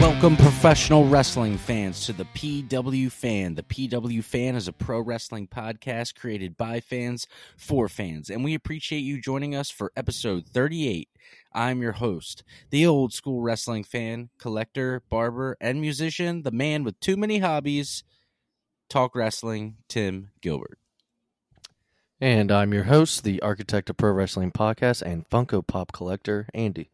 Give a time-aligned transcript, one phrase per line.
[0.00, 3.54] Welcome, professional wrestling fans, to the PW Fan.
[3.54, 7.26] The PW Fan is a pro wrestling podcast created by fans
[7.58, 11.10] for fans, and we appreciate you joining us for episode 38.
[11.52, 16.98] I'm your host, the old school wrestling fan, collector, barber, and musician, the man with
[17.00, 18.02] too many hobbies,
[18.88, 20.78] talk wrestling, Tim Gilbert.
[22.18, 26.88] And I'm your host, the architect of pro wrestling podcast and Funko Pop collector, Andy.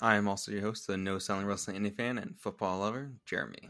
[0.00, 3.68] I am also your host, the No Selling Wrestling Indie fan and football lover, Jeremy.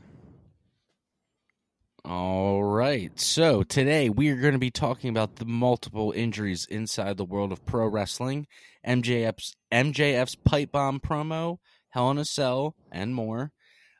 [2.05, 3.19] All right.
[3.19, 7.51] So today we are going to be talking about the multiple injuries inside the world
[7.51, 8.47] of pro wrestling,
[8.87, 11.59] MJF's MJF's pipe bomb promo,
[11.91, 13.53] Hell in a Cell, and more.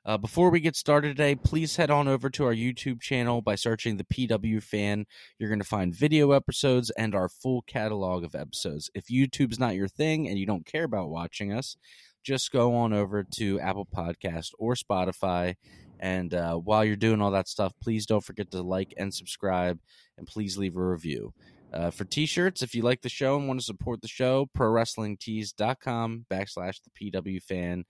[0.07, 3.55] Uh, before we get started today, please head on over to our YouTube channel by
[3.55, 5.05] searching the PW Fan.
[5.39, 8.91] You're going to find video episodes and our full catalog of episodes.
[8.95, 11.77] If YouTube's not your thing and you don't care about watching us,
[12.29, 15.55] just go on over to Apple Podcast or Spotify.
[15.99, 19.79] And uh, while you're doing all that stuff, please don't forget to like and subscribe,
[20.19, 21.33] and please leave a review.
[21.73, 26.27] Uh, for t-shirts, if you like the show and want to support the show, prowrestlingtees.com
[26.31, 27.85] backslash the PW fan.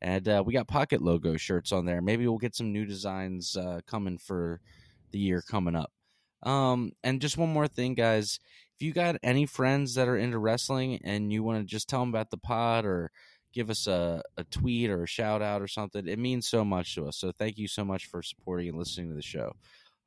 [0.00, 2.00] And uh, we got pocket logo shirts on there.
[2.00, 4.60] Maybe we'll get some new designs uh, coming for
[5.10, 5.90] the year coming up.
[6.44, 8.38] Um, and just one more thing, guys.
[8.76, 12.00] If you got any friends that are into wrestling and you want to just tell
[12.00, 13.10] them about the pod or
[13.52, 16.94] give us a, a tweet or a shout out or something, it means so much
[16.94, 17.16] to us.
[17.18, 19.52] So thank you so much for supporting and listening to the show.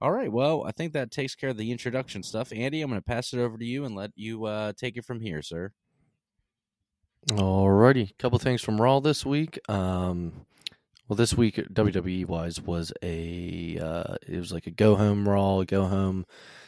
[0.02, 0.32] All right.
[0.32, 2.52] Well, I think that takes care of the introduction stuff.
[2.54, 5.06] Andy, I'm going to pass it over to you and let you uh, take it
[5.06, 5.72] from here, sir.
[7.30, 9.58] Alrighty, A couple things from Raw this week.
[9.68, 10.46] Um,
[11.08, 15.64] well, this week WWE wise was a uh, it was like a go home Raw,
[15.64, 16.26] go home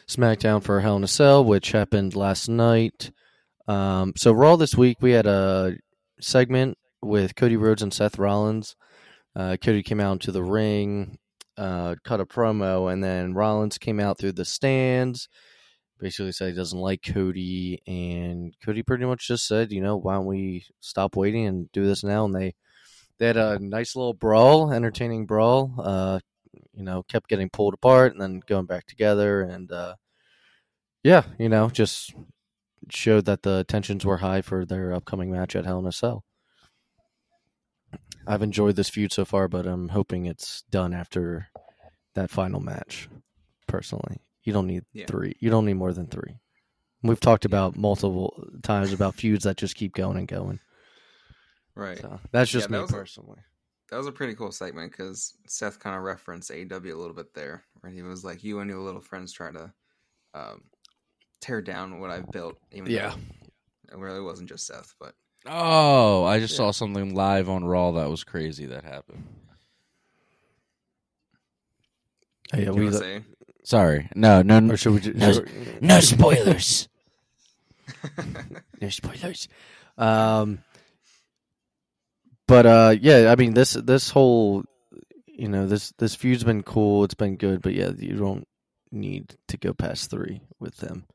[0.08, 3.12] SmackDown for Hell in a Cell, which happened last night.
[3.67, 5.78] Um, so Raw this week we had a
[6.19, 8.75] segment with Cody Rhodes and Seth Rollins.
[9.35, 11.17] Uh, Cody came out into the ring,
[11.57, 15.29] uh, cut a promo, and then Rollins came out through the stands
[16.00, 20.16] basically said he doesn't like Cody, and Cody pretty much just said, you know, why
[20.16, 22.25] don't we stop waiting and do this now?
[22.25, 22.56] And they
[23.19, 25.73] they had a nice little brawl, entertaining brawl.
[25.79, 26.19] Uh,
[26.73, 29.95] you know, kept getting pulled apart and then going back together, and uh,
[31.03, 32.13] yeah, you know, just
[32.94, 36.24] showed that the tensions were high for their upcoming match at Hell in a Cell.
[38.25, 41.48] I've enjoyed this feud so far, but I'm hoping it's done after
[42.16, 43.08] that final match.
[43.68, 45.06] Personally, you don't need Yeah.
[45.08, 45.36] three.
[45.40, 46.40] You don't need more than three.
[47.03, 50.59] We've talked about multiple times about feuds that just keep going and going.
[51.75, 52.00] Right.
[52.00, 53.40] So that's just Yeah, that me was a- personally.
[53.90, 57.34] That was a pretty cool segment because Seth kind of referenced AEW a little bit
[57.34, 57.94] there, right?
[57.94, 59.74] he was like, "You and your little friends try to
[60.34, 60.66] um,
[61.42, 63.16] tear down what I've built." Even Yeah.
[63.92, 65.14] it really wasn't just Seth, but
[65.46, 66.58] Oh, I just Yeah.
[66.58, 69.24] saw something live on Raw that was crazy that happened.
[72.53, 73.24] Oh, yeah, we want say?
[73.64, 74.09] Sorry.
[74.16, 75.44] No, no, no, or should we just No,
[75.81, 76.88] no spoilers.
[78.81, 79.48] no spoilers.
[79.98, 80.59] Um,
[82.48, 84.64] but uh, yeah, I mean this this whole
[85.28, 87.04] you know this this feud's been cool.
[87.04, 88.48] It's been good, but yeah, you don't
[88.92, 91.06] need to go past three with them.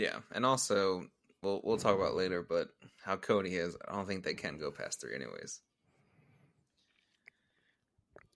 [0.00, 1.04] Yeah, and also
[1.42, 2.68] we'll we'll talk about later, but
[3.04, 5.60] how Cody is, I don't think they can go past three, anyways.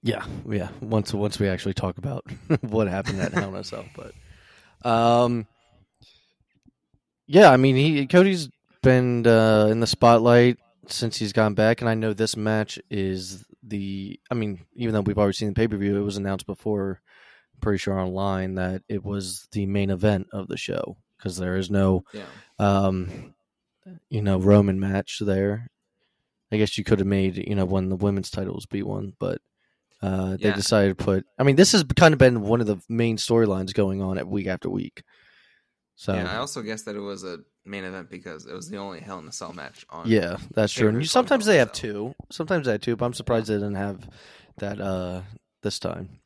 [0.03, 0.69] Yeah, yeah.
[0.83, 2.27] Once once we actually talk about
[2.61, 4.13] what happened at Hell in a Cell, but
[4.89, 5.47] um,
[7.27, 8.51] yeah, I mean he Cody's
[8.83, 10.59] been uh, in the spotlight
[10.89, 14.21] since he's gone back, and I know this match is the.
[14.31, 17.01] I mean, even though we've already seen the pay per view, it was announced before.
[17.63, 21.71] Pretty sure online that it was the main event of the show because there is
[21.71, 22.27] no Yeah,
[22.59, 23.35] um,
[24.11, 25.71] you know, Roman match there.
[26.53, 29.15] I guess you could have made, you know, one of the women's titles be one,
[29.19, 29.41] but
[30.03, 30.55] uh, they Yeah.
[30.55, 31.25] decided to put.
[31.39, 34.29] I mean, this has kind of been one of the main storylines going on at
[34.29, 35.03] week after week.
[35.97, 36.31] So yeah.
[36.31, 39.19] I also guess that it was a main event because it was the only Hell
[39.19, 40.07] in a Cell match on.
[40.09, 40.89] yeah, that's true.
[40.89, 42.15] And sometimes they have two.
[42.31, 44.09] Sometimes they have two, but I'm surprised they didn't have
[44.59, 45.23] that uh,
[45.63, 46.21] this time.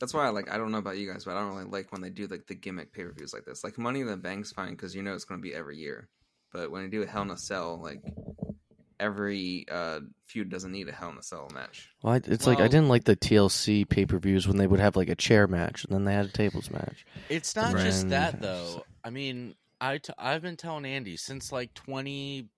[0.00, 0.50] That's why I like.
[0.50, 2.46] I don't know about you guys, but I don't really like when they do like
[2.46, 3.62] the gimmick pay per views like this.
[3.62, 6.08] Like Money in the Bank's fine because you know it's going to be every year,
[6.52, 8.00] but when they do a Hell in a Cell, like
[8.98, 11.88] every uh feud doesn't need a Hell in a Cell match.
[12.02, 14.80] Well, I, it's like I didn't like the TLC pay per views when they would
[14.80, 17.04] have like a chair match and then they had a tables match.
[17.28, 17.84] It's not Right.
[17.84, 18.84] just that though.
[19.04, 22.48] I mean, I t- I've been telling Andy since like 2011.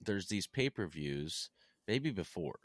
[0.00, 1.50] There's these pay per views,
[1.86, 2.58] maybe before,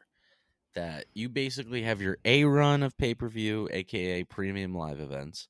[0.76, 5.48] that you basically have your A run of pay per view, aka premium live events,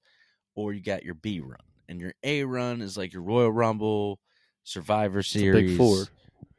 [0.56, 4.20] or you got your B run, and your A run is like your Royal Rumble,
[4.64, 6.06] Survivor Series, big four.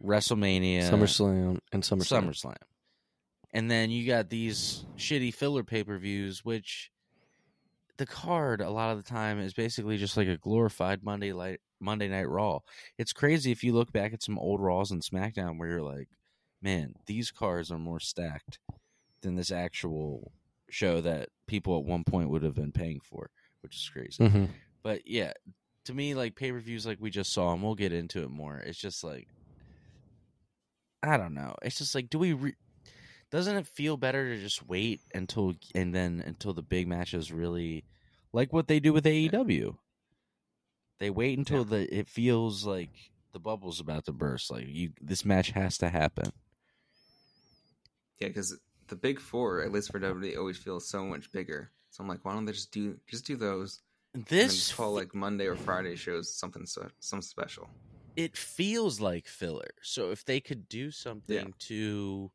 [0.03, 2.25] WrestleMania, SummerSlam and SummerSlam.
[2.25, 2.57] SummerSlam.
[3.53, 6.91] And then you got these shitty filler pay per views, which
[7.97, 11.61] the card a lot of the time is basically just like a glorified Monday light
[11.81, 12.61] Monday Night Raw.
[12.99, 16.09] It's crazy if you look back at some old Raws and SmackDown where you're like,
[16.65, 18.59] man, these cars are more stacked
[19.21, 20.33] than this actual
[20.71, 23.31] show that people at one point would have been paying for,
[23.61, 24.27] which is crazy.
[24.27, 24.47] hmm
[24.83, 25.35] But yeah,
[25.85, 28.31] to me, like pay per views, like we just saw, and we'll get into it
[28.31, 28.57] more.
[28.57, 29.29] It's just like,
[31.03, 31.55] I don't know.
[31.63, 32.33] It's just like, do we?
[32.33, 32.57] Re-
[33.31, 37.85] doesn't it feel better to just wait until and then until the big matches really,
[38.33, 39.77] like what they do with AEW?
[41.01, 41.65] They wait until Yeah.
[41.65, 42.91] the it feels like
[43.33, 44.51] the bubble's about to burst.
[44.51, 46.33] Like you, this match has to happen.
[48.21, 48.57] Yeah, because
[48.89, 51.71] the big four, at least for WWE, always feels so much bigger.
[51.91, 53.81] So I'm like, why don't they just do just do those?
[54.15, 57.69] and This just call like Monday or Friday shows something so, some special.
[58.17, 59.71] it feels like filler.
[59.83, 62.31] So if they could do something to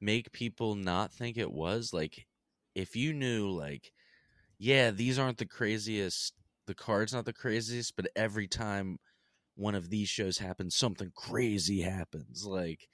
[0.00, 2.26] make people not think it was like
[2.74, 3.92] if you knew like
[4.58, 6.34] yeah, these aren't the craziest
[6.66, 8.98] the card's not the craziest, but every time
[9.56, 12.44] one of these shows happens something crazy happens.
[12.46, 12.88] Like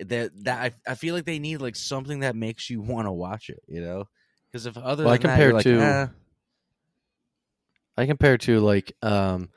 [0.00, 3.12] that that I, I feel like they need like something that makes you want to
[3.12, 4.04] watch it, you know?
[4.50, 6.10] Because if other Well, I compare that, you're like, to- "Ah."
[7.96, 9.50] I compare to like um,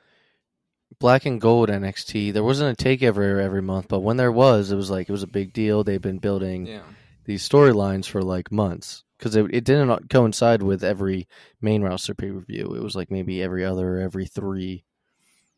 [0.98, 2.32] Black and Gold NXT.
[2.32, 5.22] There wasn't a takeover every month, but when there was, it was like it was
[5.22, 5.82] a big deal.
[5.82, 6.82] They've been building Yeah,
[7.24, 11.26] these storylines for like months because it, it didn't coincide with every
[11.60, 12.74] main roster pay per view.
[12.74, 14.84] It was like maybe every other, every three.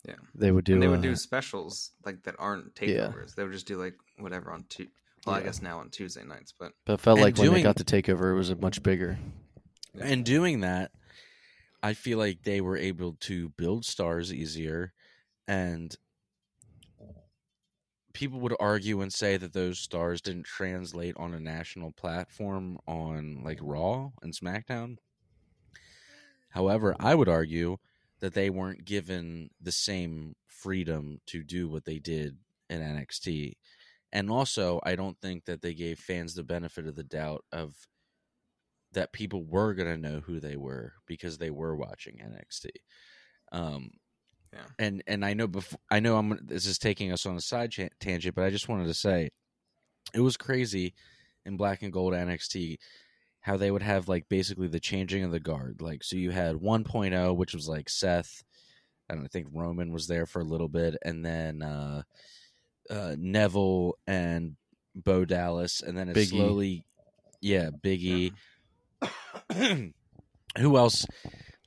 [0.07, 0.15] Yeah.
[0.37, 0.75] they would do.
[0.75, 3.09] and they would uh, do specials like that aren't Yeah.
[3.09, 3.35] takeovers.
[3.35, 4.89] They would just do like whatever on two.
[5.27, 7.63] Well, I guess now on Tuesday nights, but but it felt and like when they
[7.63, 9.19] got the takeover, it was a much bigger.
[10.01, 10.93] And doing that,
[11.83, 14.93] I feel like they were able to build stars easier
[15.49, 15.97] and
[18.17, 23.43] people would argue and say that those stars didn't translate on a national platform on
[23.45, 24.97] like Raw and SmackDown.
[26.49, 27.77] However, I would argue
[28.21, 32.39] that they weren't given the same freedom to do what they did
[32.71, 33.53] in NXT.
[34.17, 37.75] And also, I don't think that they gave fans the benefit of the doubt of
[38.93, 42.71] that people were going to know who they were because they were watching NXT.
[43.53, 43.91] Um,
[44.55, 44.65] Yeah.
[44.79, 47.73] And and I know before I know I'm this is taking us on a side
[47.73, 49.29] cha- tangent, but I just wanted to say
[50.15, 50.95] it was crazy
[51.45, 52.79] in Black and Gold NXT
[53.41, 55.83] how they would have like basically the changing of the guard.
[55.83, 58.43] Like so you had 1.0 which was like Seth
[59.11, 62.03] I don't I think Roman was there for a little bit and then uh
[62.91, 64.57] uh Neville and
[64.95, 66.31] Bo Dallas and then it Big E.
[66.31, 66.87] slowly
[67.41, 68.33] yeah, Biggie
[70.59, 71.05] who else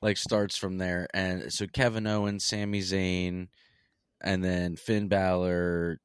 [0.02, 3.48] like starts from there and so Kevin Owens, Sami Zayn,
[4.20, 6.00] and then Finn Balor,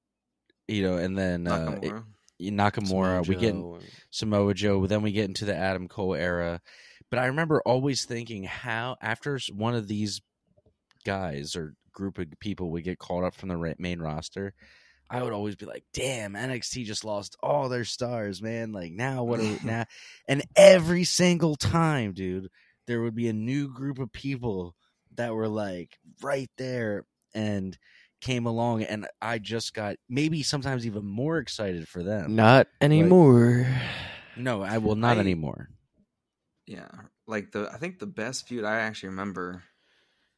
[0.68, 2.04] you know, and then uh, Nakamura.
[2.40, 3.28] it- Nakamura.
[3.28, 3.80] we get in-
[4.12, 4.86] Samoa Joe.
[4.88, 6.60] Then we get into the Adam Cole era.
[7.10, 10.22] But I remember always thinking how after one of these
[11.06, 14.54] guys or group of people would get called up from the main roster,
[15.10, 18.72] I would always be like, "Damn, NXT just lost all their stars, man!
[18.72, 19.40] Like now what?
[19.40, 19.86] Are we, now?"
[20.28, 22.50] And every single time, dude,
[22.88, 24.76] there would be a new group of people
[25.16, 27.78] that were like right there and
[28.22, 32.36] came along, and I just got maybe sometimes even more excited for them.
[32.36, 33.68] Not anymore.
[34.36, 35.70] No, I will not I- anymore.
[36.66, 36.90] Yeah,
[37.28, 39.64] like the I think the best feud I actually remember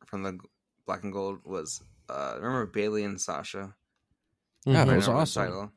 [0.06, 0.38] from the
[0.86, 3.76] Black and Gold was uh remember Bayley and Sasha.
[4.74, 4.88] Yeah, Mhm.
[4.88, 5.44] that was awesome.
[5.46, 5.72] title.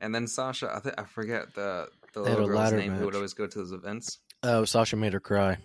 [0.00, 3.04] And then Sasha, I think I forget the the They little girl's ladder name who
[3.06, 4.18] would always go to those events.
[4.42, 5.58] Oh, Sasha made her cry.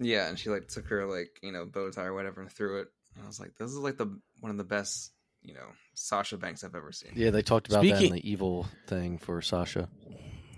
[0.00, 2.80] Yeah, and she like took her like you know bow tie or whatever and threw
[2.80, 2.88] it.
[3.14, 4.06] And I was like, this is like the
[4.40, 7.12] one of the best you know Sasha Banks I've ever seen.
[7.14, 9.88] Yeah, they talked about that in Speaking- the evil thing for Sasha.
[10.08, 10.16] Yeah.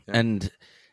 [0.09, 0.51] And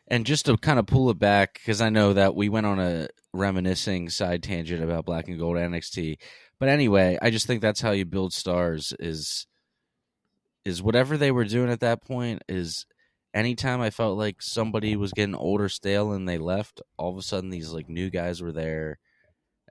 [0.08, 2.78] and just to kind of pull it back because I know that we went on
[2.80, 6.18] a reminiscing side tangent about Black and Gold NXT.
[6.60, 9.46] But anyway, I just think that's how you build stars is
[10.64, 12.86] is whatever they were doing at that point is
[13.34, 17.18] anytime I felt like somebody was getting old or stale and they left, all of
[17.18, 18.98] a sudden these like new guys were there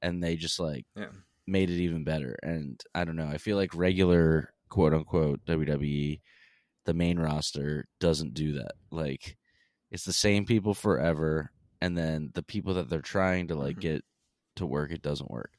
[0.01, 1.09] and they just like Yeah.
[1.47, 2.37] made it even better.
[2.43, 6.21] And I don't know, I feel like regular quote unquote WWE,
[6.85, 8.73] the main roster doesn't do that.
[8.91, 9.37] Like
[9.91, 13.81] it's the same people forever, and then the people that they're trying to like Mhm.
[13.81, 14.05] get
[14.57, 15.51] to work, it doesn't work.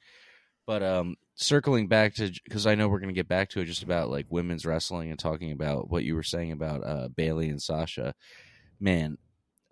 [0.67, 3.83] But um, circling back to because I know we're gonna get back to it, just
[3.83, 7.61] about like women's wrestling and talking about what you were saying about uh, Bayley and
[7.63, 8.15] Sasha.
[8.81, 9.19] Man,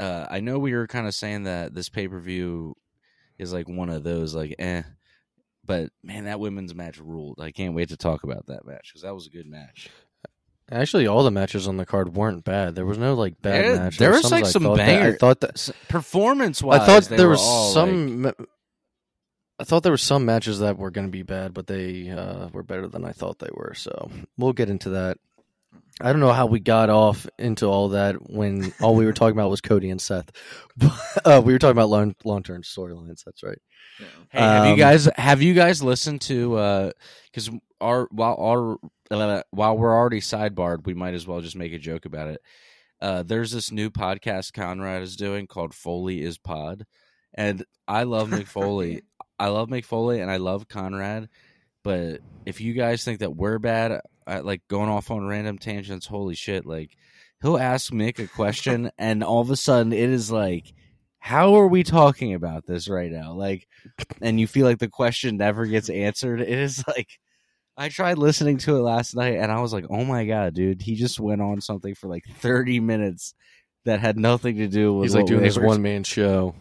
[0.00, 2.74] uh, I know we were kind of saying that this pay per view
[3.38, 4.82] is like one of those like eh,
[5.64, 7.40] but man, that women's match ruled.
[7.40, 9.88] I can't wait to talk about that match because that was a good match.
[10.70, 12.74] Actually, all the matches on the card weren't bad.
[12.74, 13.98] There was no like bad There- match.
[13.98, 18.22] there was, like, some banger- I thought that Performance wise, I thought there was some.
[18.22, 18.32] ma-
[19.62, 22.48] I thought there were some matches that were going to be bad, but they uh,
[22.48, 23.74] were better than I thought they were.
[23.74, 25.18] So we'll get into that.
[26.00, 29.36] I don't know how we got off into all that when all we were talking
[29.38, 30.32] about was Cody and Seth.
[31.24, 33.22] uh, we were talking about long long term storylines.
[33.24, 33.62] That's right.
[34.00, 34.06] Yeah.
[34.30, 36.92] Hey, have Um, you guys have you guys listened to
[37.30, 37.48] because
[37.80, 38.76] our while our
[39.12, 42.40] uh, while we're already sidebarred, we might as well just make a joke about it.
[43.00, 46.84] Uh, there's this new podcast Conrad is doing called Foley is Pod,
[47.32, 49.02] and I love Mick Foley.
[49.42, 51.28] I love Mick Foley and I love Conrad,
[51.82, 56.06] but if you guys think that we're bad at like going off on random tangents,
[56.06, 56.64] holy shit!
[56.64, 56.96] Like
[57.42, 60.72] he'll ask Mick a question, and all of a sudden it is like
[61.24, 63.32] how are we talking about this right now?
[63.32, 63.68] Like,
[64.20, 66.40] and you feel like the question never gets answered.
[66.40, 67.06] It is like,
[67.76, 70.82] I tried listening to it last night and I was like, oh my God, dude,
[70.82, 73.34] he just went on something for like 30 minutes
[73.84, 76.56] that had nothing to do with He's like doing we this were- one man show.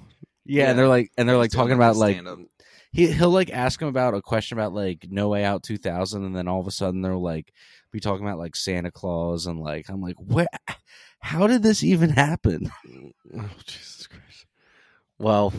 [0.46, 0.70] Yeah, Yeah.
[0.70, 2.38] and they're like, and they're like talking about like, stand-up.
[2.92, 6.36] He, he'll like ask him about a question about like No Way Out 2000 and
[6.36, 7.54] then all of a sudden they'll like
[7.92, 10.48] be talking about like Santa Claus and like, I'm like, what?
[11.20, 12.72] How did this even happen?
[13.38, 14.46] Oh, Jesus Christ.
[15.20, 15.54] Well,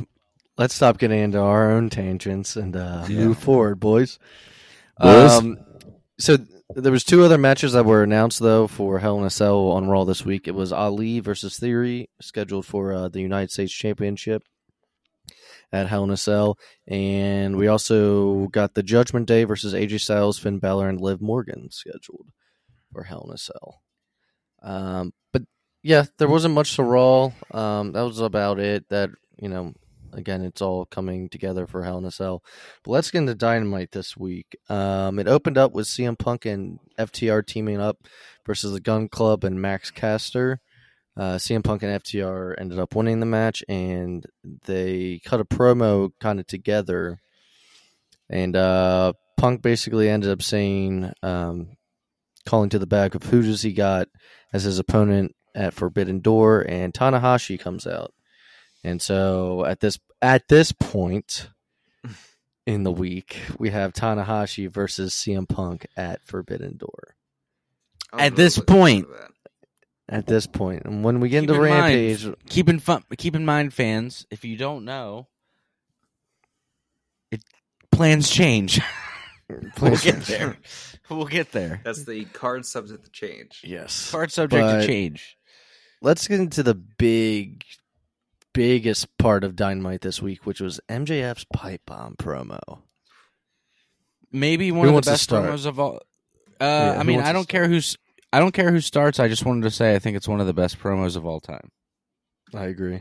[0.59, 3.27] let's stop getting into our own tangents and uh, Yeah.
[3.27, 4.19] move forward, boys.
[5.01, 5.31] Boys.
[5.31, 5.59] Um,
[6.19, 6.37] so
[6.75, 9.89] there was two other matches that were announced though for Hell in a Cell on
[9.89, 10.49] Raw this week.
[10.49, 14.43] It was Ali versus Theory, scheduled for uh, the United States Championship
[15.73, 20.39] at Hell in a Cell, and we also got the Judgment Day versus AJ Styles,
[20.39, 22.29] Finn Balor, and Liv Morgan scheduled
[22.93, 23.83] for Hell in a Cell.
[24.63, 25.43] Um, but
[25.83, 27.33] yeah, there wasn't much to Raw.
[27.51, 28.89] Um, that was about it.
[28.91, 29.73] That you know,
[30.13, 32.45] again, it's all coming together for Hell in a Cell.
[32.85, 34.57] But let's get into Dynamite this week.
[34.69, 37.99] Um, it opened up with CM Punk and FTR teaming up
[38.47, 40.61] versus the Gunn Club and Max Caster.
[41.17, 44.25] Uh, CM Punk and FTR ended up winning the match, and
[44.65, 47.19] they cut a promo kind of together.
[48.31, 51.77] And uh, Punk basically ended up saying, um,
[52.47, 54.09] calling to the back of who does he got
[54.53, 58.13] as his opponent at Forbidden Door, and Tanahashi comes out.
[58.85, 61.49] And so at this at this point
[62.67, 67.15] in the week, we have Tanahashi versus CM Punk at Forbidden Door.
[68.13, 69.31] At this point- that.
[70.13, 73.03] At this point, and when we get Keep into in mind- Rampage, keep in fun,
[73.17, 75.27] keep in mind, fans, if you don't know,
[77.31, 77.43] it
[77.91, 78.79] plans change.
[79.81, 80.59] we'll get there.
[81.09, 81.81] We'll get there.
[81.83, 83.63] that's the card subject to change.
[83.65, 85.39] yes, card subject But- to change.
[86.03, 87.65] let's get into the big,
[88.53, 92.83] biggest part of Dynamite this week, which was MJF's pipe bomb promo.
[94.31, 96.01] Maybe one Who of the best promos of all.
[96.61, 96.65] Uh,
[96.95, 97.97] Yeah, I mean, I don't care who's.
[98.33, 99.21] I don't care who starts.
[99.21, 101.41] I just wanted to say I think it's one of the best promos of all
[101.41, 101.71] time.
[102.55, 103.01] I agree.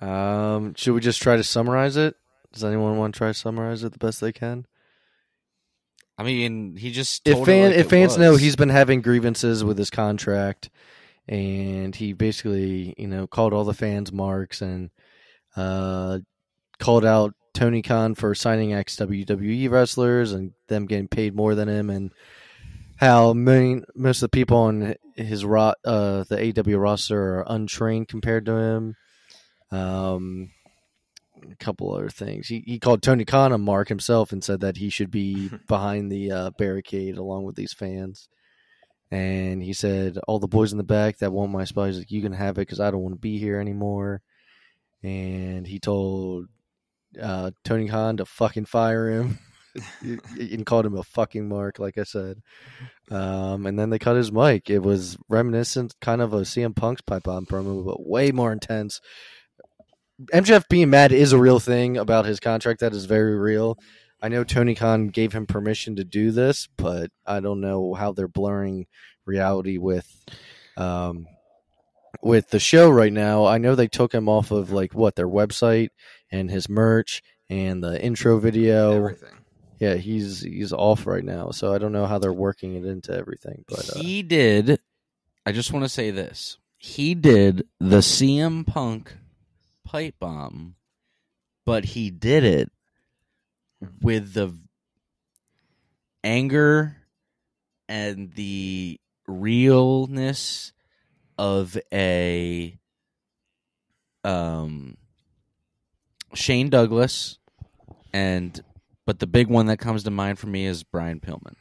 [0.00, 2.16] Um, should we just try to summarize it?
[2.52, 4.66] Does anyone want to try to summarize it the best they can?
[6.16, 9.76] I mean, he just if fan, like if fans know he's been having grievances with
[9.76, 10.70] his contract,
[11.26, 14.90] and he basically you know called all the fans marks and
[15.56, 16.20] uh,
[16.78, 21.68] called out Tony Khan for signing ex WWE wrestlers and them getting paid more than
[21.68, 22.12] him, and
[22.96, 28.08] how main, most of the people on his ro- uh, the AW roster are untrained
[28.08, 28.96] compared to him.
[29.70, 30.50] Um,
[31.50, 32.48] a couple other things.
[32.48, 36.10] He he called Tony Khan a mark himself and said that he should be behind
[36.10, 38.28] the uh, barricade along with these fans.
[39.10, 42.10] And he said, "All the boys in the back that want my spot, he's like,
[42.10, 44.22] you can have it because I don't want to be here anymore."
[45.02, 46.46] And he told
[47.20, 49.38] uh, Tony Khan to fucking fire him,
[50.02, 52.40] and called him a fucking mark, like I said.
[53.10, 54.70] Um, and then they cut his mic.
[54.70, 59.00] It was reminiscent, kind of a CM Punk's pipe bomb promo, but way more intense.
[60.32, 62.80] MJF being mad is a real thing about his contract.
[62.80, 63.78] That is very real.
[64.22, 68.12] I know Tony Khan gave him permission to do this, but I don't know how
[68.12, 68.86] they're blurring
[69.26, 70.08] reality with
[70.76, 71.26] um,
[72.22, 73.44] with the show right now.
[73.44, 75.88] I know they took him off of like what their website
[76.30, 78.96] and his merch and the intro video.
[78.96, 79.43] Everything.
[79.78, 83.12] Yeah, he's he's off right now, so I don't know how they're working it into
[83.12, 83.64] everything.
[83.68, 84.80] But uh, he did.
[85.44, 89.12] I just want to say this: he did the CM Punk
[89.84, 90.76] pipe bomb,
[91.66, 92.70] but he did it
[94.00, 94.56] with the
[96.22, 96.96] anger
[97.88, 100.72] and the realness
[101.36, 102.78] of a
[104.22, 104.96] um
[106.34, 107.38] Shane Douglas
[108.12, 108.62] and
[109.06, 111.54] but the big one that comes to mind for me is Brian Pillman.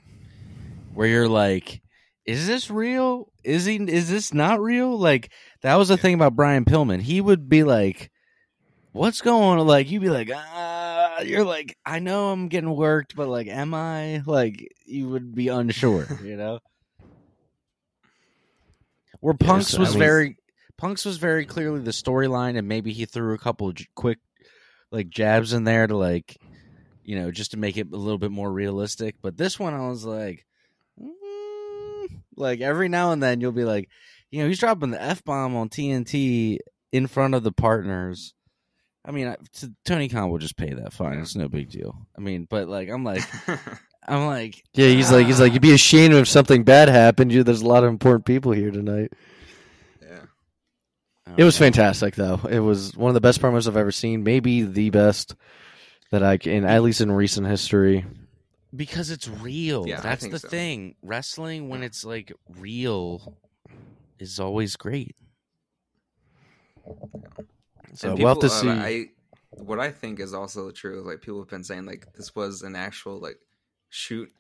[0.94, 1.82] Where you're like
[2.26, 3.32] is this real?
[3.44, 3.76] Is he?
[3.76, 4.98] Is this not real?
[4.98, 5.30] Like
[5.62, 7.02] that was the thing about Brian Pillman.
[7.02, 8.12] He would be like,
[8.94, 13.18] "What's going on?" Like you'd be like, "Ah," you're like, "I know I'm getting worked,
[13.18, 16.60] but like, am I?" Like you would be unsure, you know.
[19.20, 20.38] Where Punks I was mean- very,
[20.78, 24.20] Punks was very clearly the storyline, and maybe he threw a couple j- quick,
[24.92, 26.38] like jabs in there to like,
[27.06, 29.16] you know, just to make it a little bit more realistic.
[29.22, 30.46] But this one, I was like,
[31.02, 33.90] mm, like every now and then you'll be like,
[34.32, 36.58] you know, he's dropping the f bomb on TNT
[36.92, 38.34] in front of the partners.
[39.06, 41.20] I mean, I- t- Tony Khan will just pay that fine.
[41.20, 42.08] It's no big deal.
[42.18, 43.22] I mean, but like, I'm like,
[44.08, 47.32] I'm like, Yeah, he's like he's like you'd be ashamed if something bad happened.
[47.32, 49.12] You, there's a lot of important people here tonight.
[50.02, 50.22] yeah.
[51.38, 51.66] It was know.
[51.66, 52.40] fantastic, though.
[52.50, 54.24] It was one of the best promos I've ever seen.
[54.24, 55.36] Maybe the best
[56.14, 58.06] that I can, at least in recent history.
[58.76, 59.88] because it's real.
[59.88, 60.48] Yeah, I That's think the so.
[60.48, 60.96] thing.
[61.02, 63.38] Wrestling when it's like real
[64.20, 65.16] is always great.
[67.96, 68.70] So And we'll have to people, see.
[68.70, 69.06] uh, I
[69.52, 71.00] what I think is also true.
[71.00, 73.40] Is like people have been saying, like this was an actual like
[73.90, 74.32] shoot.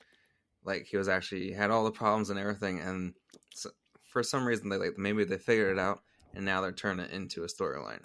[0.64, 3.14] Like he was actually had all the problems and everything, and
[3.54, 3.72] so,
[4.04, 6.02] for some reason they like maybe they figured it out,
[6.36, 8.02] and now they're turning it into a storyline.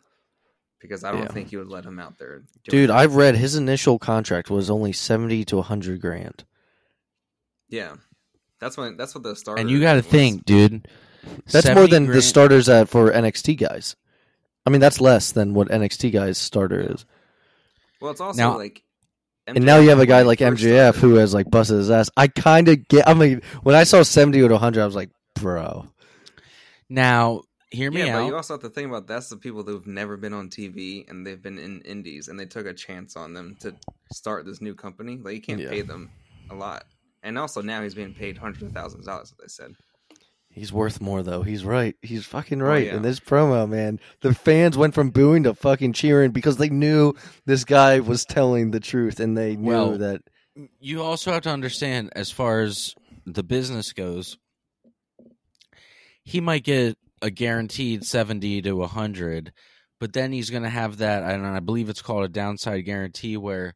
[0.80, 1.28] Because I don't Yeah.
[1.32, 2.96] think you would let him out there, Dude, that.
[2.96, 6.44] I've read his initial contract was only seventy to hundred grand.
[7.68, 7.94] yeah,
[8.60, 9.60] that's when that's what the starter.
[9.60, 10.86] And you got to think, dude.
[11.50, 13.96] That's more than the starters at for NXT guys.
[14.64, 17.04] I mean, that's less than what NXT guys starter is.
[18.00, 18.82] Well, it's also Now- like,
[19.46, 21.90] And now you have a guy like he MJF started- who has like busted his
[21.90, 22.08] ass.
[22.16, 23.08] I kind of get.
[23.08, 25.86] I mean, when I saw seventy to hundred, I was like, bro.
[26.88, 29.86] Now, hear me Yeah, but you also have to think about that's the people who've
[29.86, 33.34] never been on TV and they've been in indies and they took a chance on
[33.34, 33.74] them to
[34.12, 35.18] start this new company.
[35.22, 35.70] Like you can't Yeah.
[35.70, 36.10] pay them
[36.50, 36.84] a lot.
[37.22, 39.32] And also now he's being paid hundreds of thousands of dollars.
[39.36, 39.74] What they said.
[40.50, 41.42] He's worth more though.
[41.42, 41.94] He's right.
[42.02, 42.86] He's fucking oh, right.
[42.86, 42.96] yeah.
[42.96, 47.12] In this promo, man, the fans went from booing to fucking cheering because they knew
[47.44, 50.22] this guy was telling the truth, and they knew Well, that.
[50.80, 52.94] you also have to understand as far as
[53.26, 54.38] the business goes
[56.24, 59.52] he might get a guaranteed 70 to 100
[60.00, 63.36] but then he's going to have that and i believe it's called a downside guarantee
[63.36, 63.74] where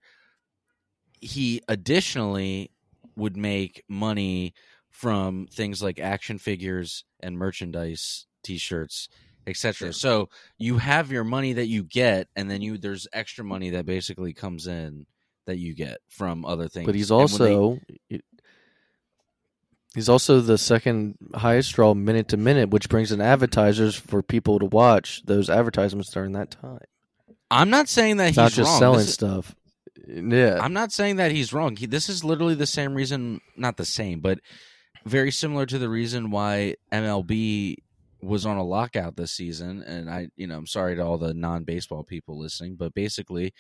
[1.20, 2.70] he additionally
[3.16, 4.55] would make money
[4.90, 9.09] from things like action figures and merchandise t-shirts
[9.46, 9.92] etc Yeah.
[9.92, 10.28] so
[10.59, 14.33] you have your money that you get and then you there's extra money that basically
[14.33, 15.07] comes in
[15.46, 17.81] that you get from other things But he's when they- also
[19.94, 24.59] he's also the second highest draw minute to minute, which brings in advertisers for people
[24.59, 26.81] to watch those advertisements during that time.
[27.50, 28.78] i'm not saying that It's he's not just wrong.
[28.78, 29.55] selling This is- stuff.
[30.09, 31.76] Yeah, I'm not saying that he's wrong.
[31.76, 34.40] He, this is literally the same reason, not the same, but
[35.05, 37.76] very similar to the reason why MLB
[38.20, 39.83] was on a lockout this season.
[39.83, 43.52] And I, you know, I'm sorry to all the non baseball people listening, but basically,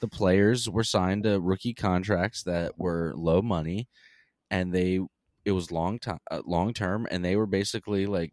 [0.00, 3.86] the players were signed to rookie contracts that were low money,
[4.50, 5.00] and they
[5.44, 8.32] it was long time, uh, long term, and they were basically like,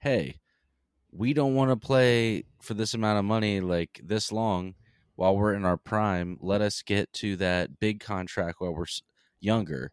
[0.00, 0.40] "Hey,
[1.12, 4.74] we don't want to play for this amount of money like this long."
[5.16, 8.86] while we're in our prime, let us get to that big contract while we're
[9.40, 9.92] younger.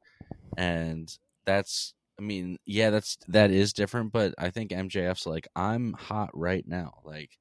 [0.58, 1.10] And
[1.46, 6.32] that's, I mean, yeah, that's that is different, but I think MJF's like, I'm hot
[6.34, 7.02] right now.
[7.06, 7.38] Like,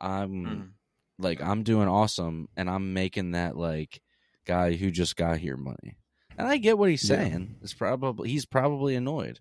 [0.00, 0.74] I'm Mm.
[1.18, 4.02] like, I'm doing awesome, and I'm making that like
[4.46, 5.98] guy who just got here money.
[6.38, 7.16] And I get what he's Yeah.
[7.16, 7.56] saying.
[7.62, 9.40] It's probably he's probably annoyed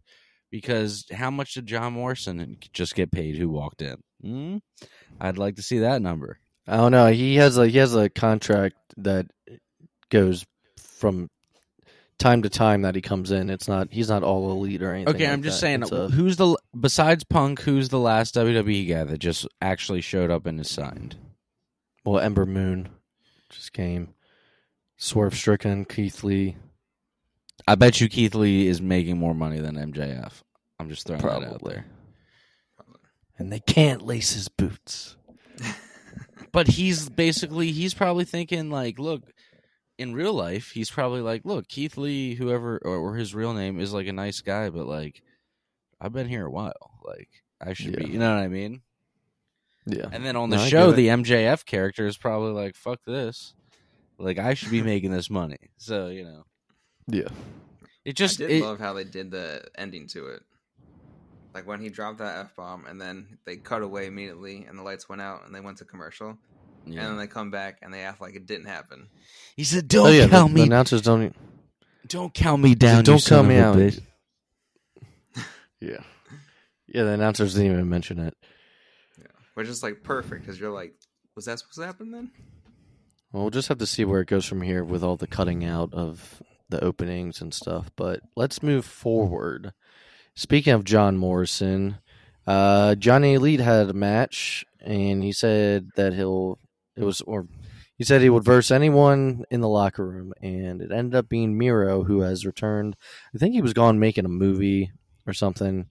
[0.52, 3.98] because how much did John Morrison just get paid who walked in?
[4.22, 4.58] Hmm?
[5.20, 6.40] I'd like to see that number.
[6.68, 7.08] I don't know.
[7.12, 9.28] He has a he has a contract that
[10.10, 10.46] goes
[10.78, 11.30] from
[12.20, 13.50] time to time that he comes in.
[13.50, 15.14] It's not he's not all elite or anything.
[15.16, 15.62] Okay, like I'm just that.
[15.62, 17.60] saying, a- who's the besides Punk?
[17.62, 21.16] Who's the last WWE guy that just actually showed up and is signed?
[22.06, 22.90] well, Ember Moon
[23.50, 24.14] just came.
[24.98, 26.56] Swerve Strickland, Keith Lee,
[27.68, 30.42] I bet you Keith Lee is making more money than MJF.
[30.80, 31.86] I'm just throwing that out there.
[33.38, 35.16] and they can't lace his boots.
[36.52, 39.24] But he's basically he's probably thinking like, look,
[39.98, 43.80] in real life, he's probably like, look, Keith Lee, whoever or, or his real name
[43.80, 45.24] is like a nice guy, but like,
[46.00, 47.00] I've been here a while.
[47.04, 48.82] Like, I should be, you know what I mean?
[49.88, 53.56] Yeah, And then on the No, show, the MJF character is probably like, fuck this.
[54.20, 55.72] Like, I should be making this money.
[55.78, 56.44] So, you know,
[57.08, 57.28] yeah.
[58.06, 60.44] it just, I did it, love how they did the ending to it.
[61.54, 64.84] Like when he dropped that f bomb, and then they cut away immediately, and the
[64.84, 66.38] lights went out, and they went to commercial,
[66.86, 67.02] yeah.
[67.02, 69.08] and then they come back and they act like it didn't happen.
[69.56, 71.36] he said, don't oh yeah, the, count the me, announcers don't.
[72.08, 73.04] don't count me down.
[73.04, 73.76] Don't you son count me out.
[73.76, 74.02] bitch."
[75.80, 76.00] Yeah.
[76.88, 78.38] Yeah, the announcers didn't even mention it.
[79.18, 80.94] Yeah, which is like perfect because you're like,
[81.36, 82.32] was that supposed to happen then?
[83.32, 85.66] Well, we'll just have to see where it goes from here with all the cutting
[85.66, 87.92] out of the openings and stuff.
[87.96, 89.74] But let's move forward.
[90.36, 91.98] Speaking of John Morrison,
[92.48, 96.58] uh, Johnny Elite had a match, and he said that he'll
[96.96, 97.48] it was or
[97.98, 101.58] he said he would verse anyone in the locker room, and it ended up being
[101.58, 102.96] Miro who has returned.
[103.34, 104.92] I think he was gone making a movie
[105.28, 105.90] or something.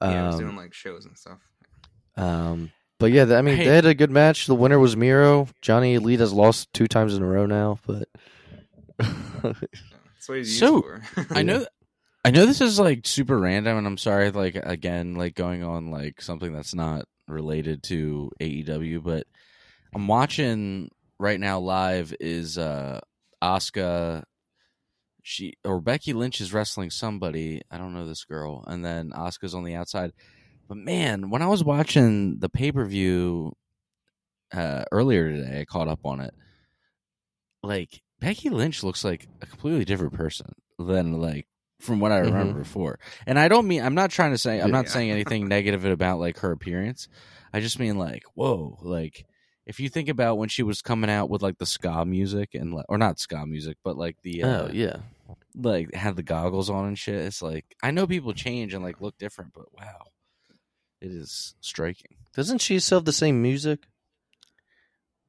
[0.00, 1.38] Yeah, I was Um, doing like shows and stuff.
[2.16, 2.70] um,
[3.00, 3.64] but yeah, I mean, Hey.
[3.66, 4.46] they had a good match.
[4.46, 5.48] The winner was Miro.
[5.60, 8.08] Johnny Elite has lost two times in a row now, but
[9.42, 11.02] That's what he's used So, for.
[11.30, 11.64] I know
[12.24, 15.90] I know this is like super random and I'm sorry like again like going on
[15.90, 19.26] like something that's not related to AEW but
[19.94, 23.00] I'm watching right now live is uh
[23.42, 24.24] Asuka.
[25.22, 27.62] She or Becky Lynch is wrestling somebody.
[27.70, 28.64] I don't know this girl.
[28.66, 30.12] And then Asuka's on the outside.
[30.68, 33.52] But man when I was watching the pay-per-view
[34.52, 36.34] uh earlier today I caught up on it.
[37.62, 41.46] Like Becky Lynch looks like a completely different person than like
[41.80, 42.62] from what I remember Mhm.
[42.64, 42.98] before.
[43.26, 44.90] And I don't mean I'm not trying to say I'm not Yeah.
[44.92, 47.08] saying anything negative about like her appearance.
[47.52, 49.24] I just mean like whoa, like
[49.66, 52.72] if you think about when she was coming out with like the ska music and
[52.74, 54.96] like, or not ska music, but like the uh, oh yeah,
[55.54, 57.14] like had the goggles on and shit.
[57.16, 60.06] It's like I know people change and like look different, but wow,
[61.00, 62.16] it is striking.
[62.34, 63.80] doesn't she still have the same music?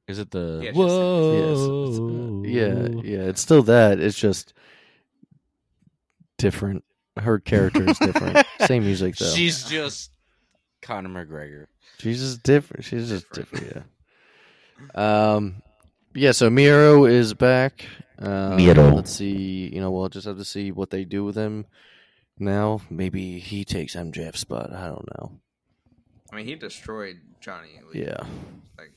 [0.10, 2.44] Is it the Yeah, it's just- whoa?
[2.46, 3.24] Yes, yeah, yeah.
[3.30, 4.00] It's still that.
[4.00, 4.54] It's just
[6.38, 6.84] different.
[7.18, 8.46] Her character is different.
[8.66, 9.30] Same music though.
[9.34, 10.12] She's just
[10.82, 11.66] Conor McGregor.
[12.00, 12.86] She's just different.
[12.86, 13.66] She's just Different.
[13.66, 13.86] different.
[14.96, 15.32] Yeah.
[15.34, 15.62] Um.
[16.16, 16.32] Yeah.
[16.32, 17.86] So Miro is back.
[18.20, 18.90] Um, Miro.
[18.96, 19.70] Let's see.
[19.74, 21.66] You know, we'll just have to see what they do with him.
[22.38, 24.72] Now, maybe he takes MJF's spot.
[24.72, 25.40] I don't know.
[26.32, 27.70] I mean, he destroyed Johnny.
[27.84, 28.08] Elite.
[28.08, 28.24] Yeah.
[28.78, 28.94] like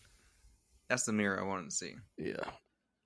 [0.92, 1.94] that's the Miro I wanted to see.
[2.18, 2.37] Yeah.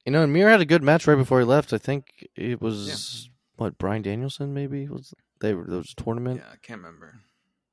[0.05, 1.73] You know, and Miro had a good match right before he left.
[1.73, 6.41] I think it was what Bryan Danielson maybe was they were there was a tournament
[6.45, 7.21] Yeah, I can't remember.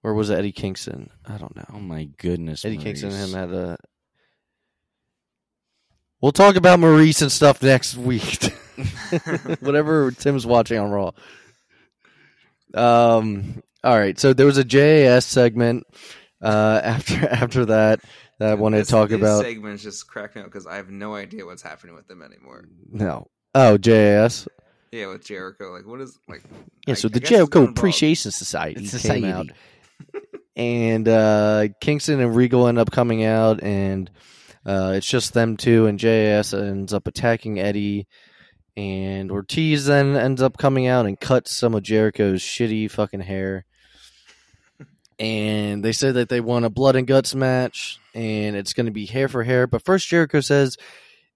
[0.03, 1.09] or was it Eddie Kingston?
[1.25, 1.65] I don't know.
[1.73, 3.77] Oh my goodness, Eddie Kingston and him had a.
[6.21, 8.53] We'll talk about Maurice and stuff next week.
[9.61, 11.11] Whatever Tim's watching on Raw.
[12.75, 13.63] Um.
[13.83, 14.17] All right.
[14.19, 15.85] So there was a JAS segment
[16.41, 17.99] uh, after after that
[18.39, 19.41] that I wanted This- to talk this about.
[19.43, 22.65] segment's just cracking up because I have no idea what's happening with them anymore.
[22.91, 23.27] No.
[23.55, 24.47] Oh, JAS.
[24.91, 25.57] Yeah, with Jericho.
[25.65, 26.43] Jericho, like what is like?
[26.87, 26.91] Yeah.
[26.91, 27.63] I- so I the guess Jericho.
[27.63, 29.21] Appreciation Society, Society.
[29.21, 29.47] came out,
[30.55, 34.09] and uh, Kingston and Regal end up coming out, and
[34.65, 38.07] uh, it's just them two, and JAS ends up attacking Eddie,
[38.77, 43.65] and Ortiz then ends up coming out and cuts some of Jericho's shitty fucking hair.
[45.19, 48.91] And they said that they want a blood and guts match, and it's going to
[48.91, 49.67] be hair for hair.
[49.67, 50.77] But first, Jericho says,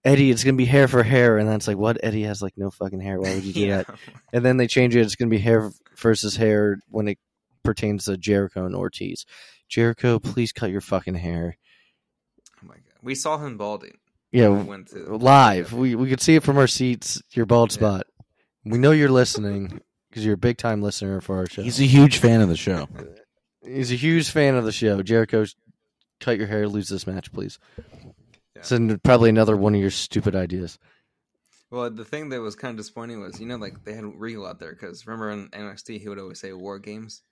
[0.03, 1.97] "Eddie, it's going to be hair for hair," and that's like, "What?
[2.03, 3.19] Eddie has like no fucking hair.
[3.19, 3.77] Why would you do yeah.
[3.83, 3.95] that?"
[4.33, 5.01] And then they change it.
[5.01, 7.19] It's going to be hair versus hair when it
[7.63, 9.25] pertains to Jericho and Ortiz.
[9.69, 11.57] Jericho, please cut your fucking hair.
[12.63, 13.97] Oh my god, we saw him balding.
[14.31, 15.71] Yeah, we went to live.
[15.73, 17.21] We we could see it from our seats.
[17.31, 17.75] Your bald Yeah.
[17.75, 18.07] spot.
[18.65, 21.61] We know you're listening because you're a big time listener for our show.
[21.61, 22.87] He's a huge fan of the show.
[23.63, 25.01] He's a huge fan of the show.
[25.01, 25.45] Jericho,
[26.19, 27.59] cut your hair, lose this match, please.
[28.55, 28.63] Yeah.
[28.63, 30.79] It's probably another one of your stupid ideas.
[31.69, 34.45] Well, the thing that was kind of disappointing was, you know, like they had Regal
[34.45, 37.23] out there because remember in NXT he would always say "War Games,"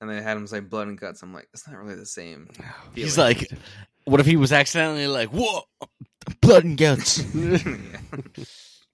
[0.00, 2.48] and they had him say "Blood and Guts." I'm like, it's not really the same.
[2.94, 3.50] He's like,
[4.04, 5.62] what if he was accidentally like, whoa,
[6.40, 7.22] blood and guts?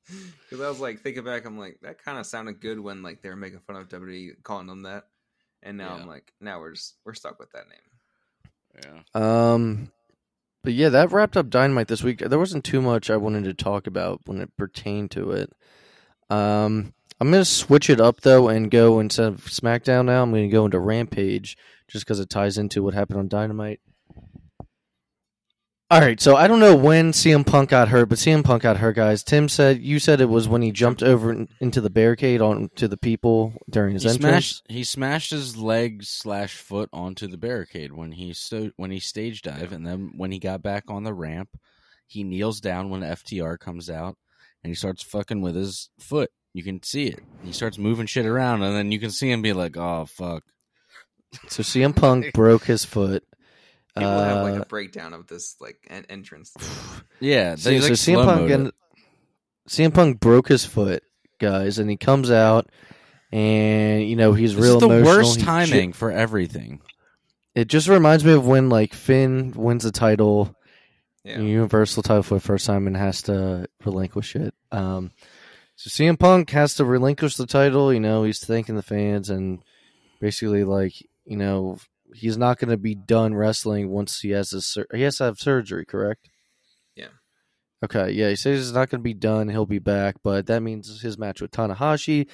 [0.08, 3.22] Because I was like thinking back, I'm like that kind of sounded good when like
[3.22, 5.06] they were making fun of WWE calling them that,
[5.62, 6.02] and now Yeah.
[6.02, 9.02] I'm like, now we're just we're stuck with that name.
[9.14, 9.52] yeah.
[9.52, 9.90] Um,
[10.64, 12.18] but yeah, that wrapped up Dynamite this week.
[12.18, 15.52] There wasn't too much I wanted to talk about when it pertained to it.
[16.28, 20.22] Um, I'm gonna switch it up though and go instead of SmackDown now.
[20.22, 21.56] I'm gonna go into Rampage
[21.88, 23.80] just because it ties into what happened on Dynamite.
[25.88, 28.78] All right, so I don't know when CM Punk got hurt, but CM Punk got
[28.78, 29.22] hurt, guys.
[29.22, 32.88] Tim said you said it was when he jumped over in- into the barricade onto
[32.88, 34.32] the people during his He entrance.
[34.32, 38.98] smashed, he smashed his leg slash foot onto the barricade when he sto- when he
[38.98, 41.50] stage dive, and then when he got back on the ramp,
[42.08, 44.16] he kneels down when FTR comes out,
[44.64, 46.30] and he starts fucking with his foot.
[46.52, 47.20] You can see it.
[47.44, 50.42] He starts moving shit around, and then you can see him be like, "Oh fuck."
[51.48, 53.22] So CM Punk broke his foot.
[53.96, 56.52] People have like Uh, a breakdown of this like en- entrance.
[57.20, 58.72] Yeah, See, they so like CM Punk and.
[59.68, 61.02] CM Punk broke his foot,
[61.40, 62.68] guys, and he comes out
[63.32, 65.04] and you know he's This real is the emotional.
[65.16, 66.80] worst He ju- timing for everything.
[67.54, 70.54] it just reminds me of when like Finn wins the title,
[71.24, 71.40] Yeah.
[71.40, 74.54] Universal title for the first time, and has to relinquish it.
[74.70, 75.10] Um,
[75.74, 77.92] so CM Punk has to relinquish the title.
[77.92, 79.62] You know, he's thanking the fans and
[80.20, 80.92] basically like
[81.24, 81.78] you know
[82.16, 85.24] he's not going to be done wrestling once he has his sur- he has to
[85.24, 85.84] have surgery.
[85.84, 86.28] Correct?
[86.94, 87.08] Yeah.
[87.84, 88.10] Okay.
[88.10, 89.48] Yeah, he says he's not going to be done.
[89.48, 92.26] He'll be back, but that means his match with Tanahashi.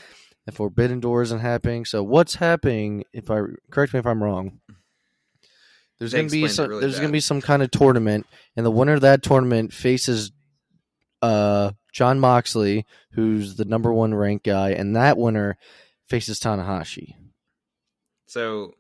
[0.47, 1.85] and Forbidden Door isn't happening.
[1.85, 3.05] So what's happening?
[3.13, 3.41] If I
[3.71, 4.61] correct me if I'm wrong,
[5.99, 8.67] there's They to be some, really there's going to be some kind of tournament, and
[8.67, 10.33] the winner of that tournament faces
[11.21, 15.57] uh, Jon Moxley, who's the number one ranked guy, and that winner
[16.09, 17.15] faces Tanahashi.
[18.27, 18.75] So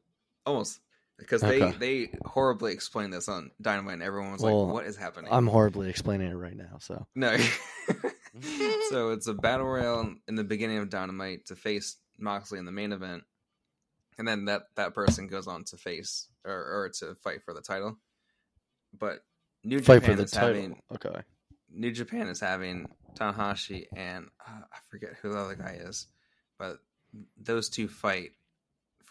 [0.44, 0.80] almost
[1.22, 1.78] because they Okay.
[1.78, 5.46] they horribly explained this on Dynamite, and everyone was Well, like, "What is happening?" I'm
[5.46, 6.78] horribly explaining it right now.
[6.80, 7.37] So no.
[8.90, 12.72] so it's a battle royale in the beginning of Dynamite to face Moxley in the
[12.72, 13.24] main event,
[14.18, 17.61] and then that that person goes on to face or, or to fight for the
[17.62, 17.98] title.
[18.98, 19.24] But
[19.64, 20.48] New fight Japan for the is title.
[20.48, 21.22] having Okay.
[21.70, 26.06] New Japan is having Tanahashi and uh, I forget who the other guy is,
[26.58, 26.78] but
[27.40, 28.32] those two fight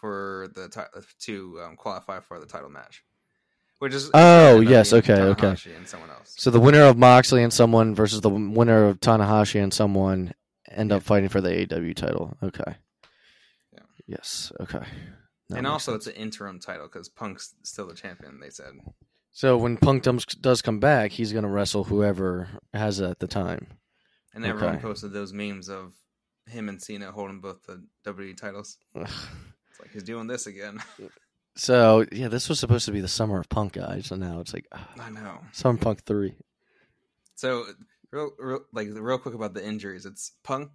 [0.02, 3.04] for the ti- to um, qualify for the title match,
[3.78, 5.54] which is Oh, yes, okay, okay.
[5.76, 6.34] And someone else.
[6.36, 10.34] So the winner of Moxley and someone versus the winner of Tanahashi and someone
[10.68, 12.36] end up fighting for the AEW title.
[12.42, 12.74] Okay.
[13.72, 13.78] Yeah.
[14.08, 14.50] Yes.
[14.60, 14.82] Okay.
[15.48, 16.08] That and also, sense.
[16.08, 18.40] it's an interim title because Punk's still the champion.
[18.40, 18.72] They said,
[19.30, 23.20] so when Punk does, does come back, he's going to wrestle whoever has it at
[23.20, 23.66] the time.
[24.34, 24.82] and everyone Okay.
[24.82, 25.92] posted those memes of
[26.48, 28.78] him and Cena holding both the WWE titles.
[29.82, 30.82] Like he's doing this again.
[31.54, 34.06] So yeah, this was supposed to be the summer of Punk, guys.
[34.06, 35.38] So now it's like ah, I know.
[35.52, 36.34] Summer Punk three.
[37.34, 37.66] So,
[38.10, 40.70] real, real, like real quick about the injuries, it's Punk.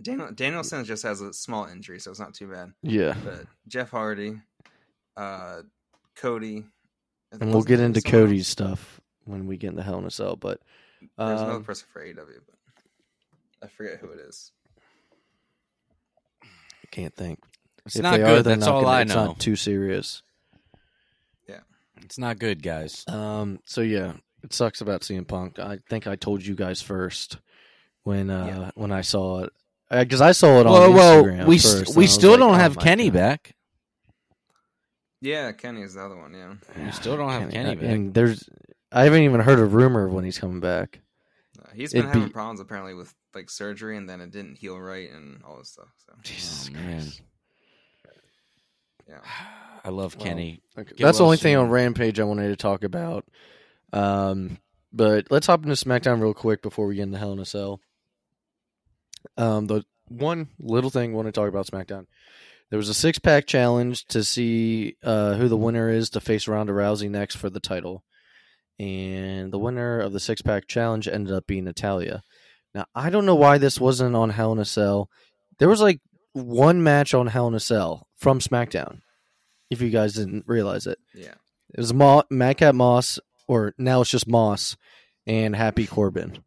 [0.00, 2.72] Daniel Danielson just has a small injury, so it's not too bad.
[2.82, 4.40] Yeah, But Jeff Hardy,
[5.16, 5.62] uh,
[6.16, 6.64] Cody,
[7.30, 10.36] and we'll get into Cody's stuff when we get into Hell in a Cell.
[10.36, 10.60] But
[11.18, 12.56] There's another um, person for AW, but
[13.62, 14.50] I forget who it is.
[16.42, 17.38] I can't think.
[17.86, 18.26] It's If not good.
[18.40, 19.26] are, That's not all gonna- I it's know.
[19.26, 20.22] Not too serious.
[21.48, 21.60] Yeah,
[22.02, 23.04] it's not good, guys.
[23.08, 23.58] Um.
[23.66, 25.58] So yeah, it sucks about CM Punk.
[25.58, 27.38] I think I told you guys first
[28.04, 28.70] when uh Yeah.
[28.74, 29.52] when I saw it
[29.90, 31.46] because I saw it Well, on well, Instagram.
[31.46, 33.14] we first, st- we still like, don't oh have Kenny God.
[33.14, 33.54] back.
[35.20, 36.34] Yeah, Kenny is the other one.
[36.34, 37.84] Yeah, We still don't have Kenny back.
[37.84, 38.48] and there's
[38.90, 41.00] I haven't even heard a rumor of when he's coming back.
[41.60, 44.56] uh, he's been It'd having be- problems apparently with like surgery, and then it didn't
[44.58, 45.88] heal right, and all this stuff.
[46.06, 47.06] So Jesus Oh, man.
[49.06, 49.22] Christ.
[49.24, 49.30] yeah,
[49.84, 50.62] I love Well, Kenny.
[50.78, 50.90] Okay.
[50.90, 53.26] Get That's the well only thing on Rampage I wanted to talk about.
[53.92, 54.58] Um,
[54.92, 57.80] but let's hop into SmackDown real quick before we get into Hell in a Cell.
[59.36, 62.06] Um, the one little thing I want to talk about SmackDown.
[62.70, 66.48] There was a six pack challenge to see uh, who the winner is to face
[66.48, 68.02] Ronda Rousey next for the title.
[68.78, 72.22] And the winner of the six pack challenge ended up being Natalya.
[72.74, 75.10] Now, I don't know why this wasn't on Hell in a Cell.
[75.58, 76.00] There was like
[76.32, 79.00] one match on Hell in a Cell from SmackDown,
[79.70, 80.98] if you guys didn't realize it.
[81.14, 81.34] yeah.
[81.74, 83.18] It was Mo- Madcap Moss,
[83.48, 84.76] or now it's just Moss,
[85.26, 86.38] and Happy Corbin.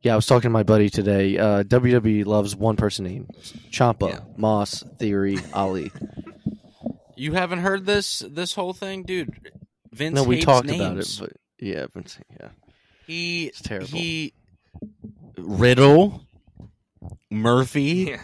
[0.00, 1.36] Yeah, I was talking to my buddy today.
[1.36, 3.28] Uh, WWE loves one person name:
[3.70, 4.20] Ciampa, Yeah.
[4.38, 5.92] Moss, Theory, Ali.
[7.16, 9.52] You haven't heard this this whole thing, dude.
[9.92, 10.80] Vince no, we talked names.
[10.80, 12.48] about it, but yeah, Vince, yeah,
[13.06, 13.88] he it's terrible.
[13.88, 14.32] he
[15.36, 16.26] Riddle,
[17.30, 18.22] Murphy, Yeah,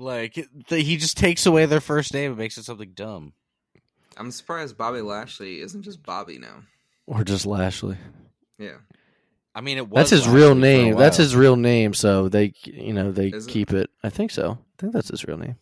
[0.00, 3.32] like the, he just takes away their first name and makes it something dumb.
[4.16, 6.62] I'm surprised Bobby Lashley isn't just Bobby now.
[7.06, 7.96] or just Lashley.
[8.58, 8.76] Yeah,
[9.54, 10.96] I mean, it was That's his Lashley real name.
[10.96, 11.94] That's his real name.
[11.94, 13.88] So they, you know, they Is keep it.
[14.02, 14.58] I think so.
[14.60, 15.56] I think that's his real name.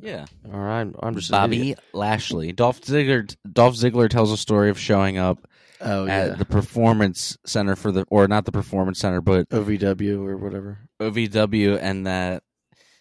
[0.00, 0.26] yeah.
[0.52, 1.74] All right, I'm just Bobby.
[1.92, 2.52] Lashley.
[2.52, 3.34] Dolph Ziggler.
[3.52, 5.46] Dolph Ziggler tells a story of showing up
[5.80, 10.26] Oh at yeah, the performance center for the, or not the performance center, but OVW
[10.26, 10.78] or whatever.
[11.00, 12.42] OVW, and that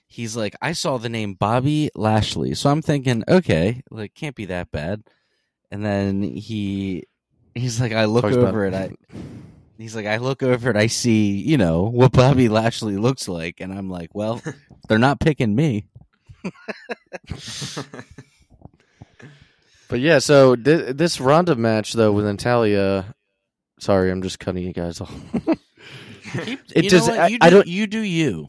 [0.10, 4.46] he's like, I saw the name Bobby Lashley, so I'm thinking, okay, like can't be
[4.46, 5.04] that bad.
[5.72, 7.06] And then he,
[7.56, 9.16] he's like, I look Talks over about- it, I,
[9.78, 13.62] he's like, I look over it, I see, you know, what Bobby Lashley looks like,
[13.62, 14.42] and I'm like, well,
[14.90, 15.86] they're not picking me.
[19.88, 23.16] But yeah, so th- this Ronda match though with Natalya.
[23.80, 25.12] Sorry, I'm just cutting you guys off.
[26.46, 27.18] Keep, It you what?
[27.20, 28.48] I- you, I do, don't- you do you.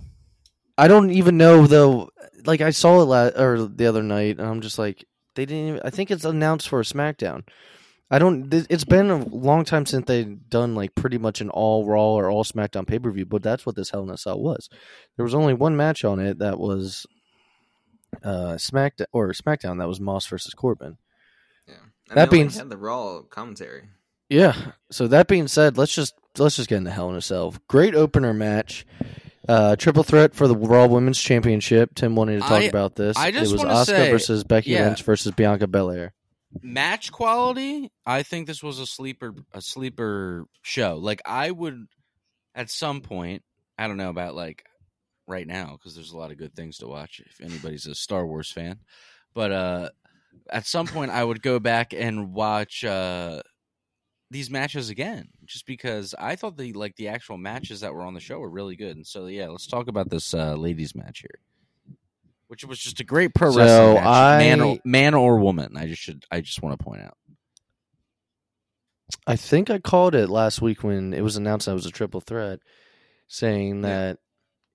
[0.80, 2.10] I don't even know though.
[2.46, 5.68] Like I saw it la- or the other night, and I'm just like, they didn't.
[5.68, 7.42] Even, I think it's announced for a SmackDown.
[8.10, 8.50] I don't.
[8.50, 12.14] th- It's been a long time since they've done like pretty much an all Raw
[12.14, 14.68] or all SmackDown pay per view, but that's what this Hell in a Cell was.
[15.16, 17.06] There was only one match on it that was
[18.24, 20.96] uh SmackDown or SmackDown that was Moss versus Corbin.
[21.68, 21.74] Yeah.
[22.08, 23.90] And That being- had the Raw commentary.
[24.28, 24.72] Yeah.
[24.90, 27.54] So that being said, let's just let's just get into Hell in a Cell.
[27.68, 28.86] Great opener match.
[29.50, 31.94] Uh, triple threat for the Raw Women's Championship.
[31.96, 33.16] Tim wanted to talk I- about this.
[33.16, 34.86] I just it was wanna say- versus Becky yeah.
[34.86, 36.12] Lynch versus Bianca Belair.
[36.62, 40.96] match quality, I think this was a sleeper a sleeper show.
[41.00, 41.86] Like I would
[42.54, 43.42] at some point,
[43.78, 44.64] I don't know about like
[45.26, 48.26] right now because there's a lot of good things to watch if anybody's a Star
[48.26, 48.78] Wars fan.
[49.34, 49.90] But uh
[50.48, 53.42] at some point I would go back and watch uh
[54.30, 58.14] these matches again just because I thought the like the actual matches that were on
[58.14, 58.96] the show were really good.
[58.96, 61.40] And so yeah, let's talk about this uh ladies match here.
[62.48, 65.76] Which was just a great pro So wrestling match, man, or, man or woman.
[65.76, 67.16] I just should I just want to point out.
[69.26, 71.90] I think I called it last week when it was announced that it was a
[71.90, 72.60] triple threat,
[73.28, 73.88] saying Yeah.
[73.88, 74.18] that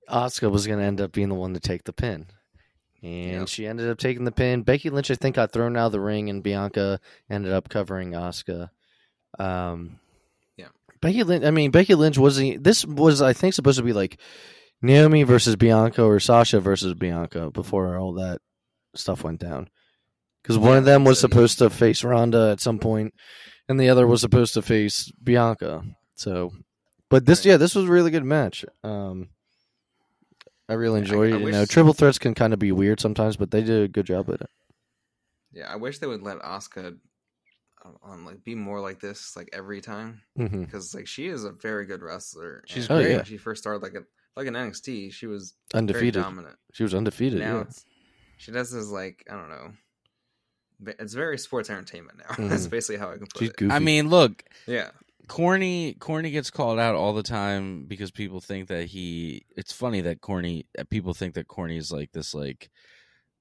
[0.10, 2.28] Asuka was going to end up being the one to take the pin.
[3.02, 4.64] And she ended up taking the pin.
[4.64, 8.12] Becky Lynch, I think, got thrown out of the ring, and Bianca ended up covering
[8.12, 8.70] Asuka.
[9.40, 10.00] Um,
[10.58, 10.68] Yeah.
[11.02, 11.44] Becky Lynch.
[11.46, 12.64] I mean, Becky Lynch wasn't.
[12.64, 14.20] This was, I think, supposed to be like
[14.82, 18.40] Naomi versus Bianca or Sasha versus Bianca before all that
[18.96, 19.70] stuff went down.
[20.42, 23.14] Because one Yeah, of them was so- supposed to face Ronda at some point,
[23.68, 25.84] and the other was supposed to face Bianca.
[26.16, 26.52] So,
[27.10, 27.52] but this, Right.
[27.52, 28.64] yeah, this was a really good match.
[28.84, 29.30] Um,
[30.70, 31.42] I really Yeah, I- enjoyed I it.
[31.42, 34.06] You know, triple threats can kind of be weird sometimes, but they did a good
[34.06, 34.50] job with it.
[35.52, 36.98] Yeah, I wish they would let Asuka
[38.04, 41.52] um, like be more like this like every time hmm because like she is a
[41.52, 42.64] very good wrestler.
[42.68, 43.14] She's and great.
[43.14, 43.24] Oh, yeah.
[43.24, 44.04] she first started like a,
[44.36, 46.14] like an NXT, she was Undefeated.
[46.16, 46.56] very dominant.
[46.74, 47.40] She was undefeated.
[47.40, 47.62] now yeah.
[47.62, 47.86] it's
[48.38, 49.74] she does this like I don't know.
[51.00, 52.36] It's very sports entertainment now.
[52.36, 52.50] Mhm.
[52.50, 53.56] That's basically how I can put She's it.
[53.58, 53.74] goofy.
[53.74, 54.90] I mean, look, Yeah,
[55.28, 59.46] Corny Corny gets called out all the time because people think that he.
[59.56, 62.70] It's funny that Corny people think that Corny is like this like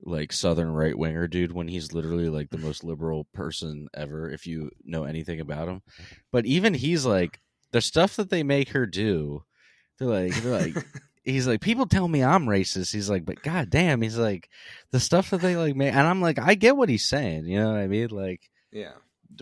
[0.07, 4.47] like southern right winger dude when he's literally like the most liberal person ever if
[4.47, 5.83] you know anything about him.
[6.31, 7.40] But even he's like
[7.73, 9.45] the stuff that they make her do.
[9.99, 10.87] They're like they're like
[11.25, 12.93] he's like people tell me I'm racist.
[12.93, 14.49] He's like, but god damn, he's like
[14.93, 17.47] the stuff that they like make, and I'm like, I get what he's saying.
[17.47, 18.09] You know what I mean?
[18.11, 18.93] Like yeah.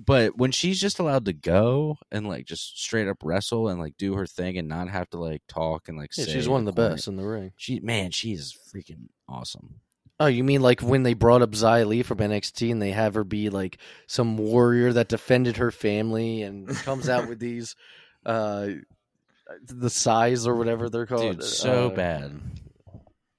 [0.07, 3.97] but when she's just allowed to go and like just straight up wrestle and like
[3.97, 6.67] do her thing and not have to like talk and like Yeah, say she's one
[6.67, 7.53] of the best in the ring.
[7.57, 9.81] She man, she is freaking awesome.
[10.23, 13.15] Oh, you mean like when they brought up Xia Li from NXT and they have
[13.15, 17.75] her be like some warrior that defended her family and comes out with these,
[18.25, 18.69] uh,
[19.67, 21.39] the size or whatever they're called.
[21.41, 22.41] Dude, so Uh, bad.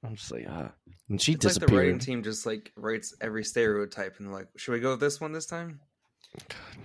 [0.03, 0.71] I'm just like, ah.
[1.07, 4.73] And she It's like the writing team just like writes every stereotype and like, should
[4.73, 5.79] we go with this one this time?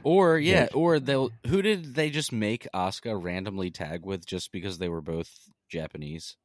[0.04, 0.68] Or yeah, Yeah.
[0.74, 5.00] or they'll who did they just make Asuka randomly tag with just because they were
[5.00, 6.36] both Japanese?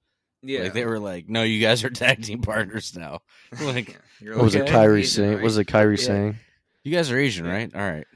[0.43, 3.21] Yeah, Like they were like, No, you guys are tag team partners now.
[3.61, 3.95] Like Yeah.
[4.19, 4.71] You're What was it Okay.
[4.73, 5.33] Kairi Asian, saying?
[5.35, 5.43] right?
[5.43, 6.05] Was it Kairi Yeah.
[6.05, 6.35] saying?
[6.83, 7.73] you guys are Asian, right?
[7.73, 8.07] All right.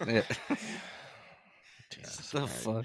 [0.06, 0.22] Yeah.
[1.90, 2.54] Jesus the Christ.
[2.64, 2.84] fuck?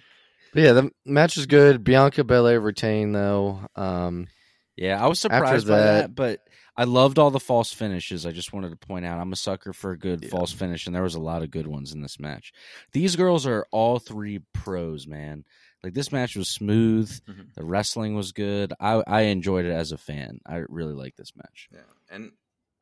[0.54, 1.84] But yeah, the match is good.
[1.84, 3.62] Bianca Belair retained though.
[3.76, 4.28] Um,
[4.76, 6.40] Yeah, I was surprised by that- that, but
[6.78, 8.26] I loved all the false finishes.
[8.26, 10.30] I just wanted to point out I'm a sucker for a good Yeah.
[10.30, 12.54] false finish, and there was a lot of good ones in this match.
[12.94, 15.44] These girls are all three pros, man.
[15.84, 17.10] Like this match was smooth.
[17.28, 17.54] Mhm.
[17.56, 18.74] The wrestling was good.
[18.80, 20.40] I I enjoyed it as a fan.
[20.46, 21.70] I really liked this match.
[21.74, 22.32] Yeah, and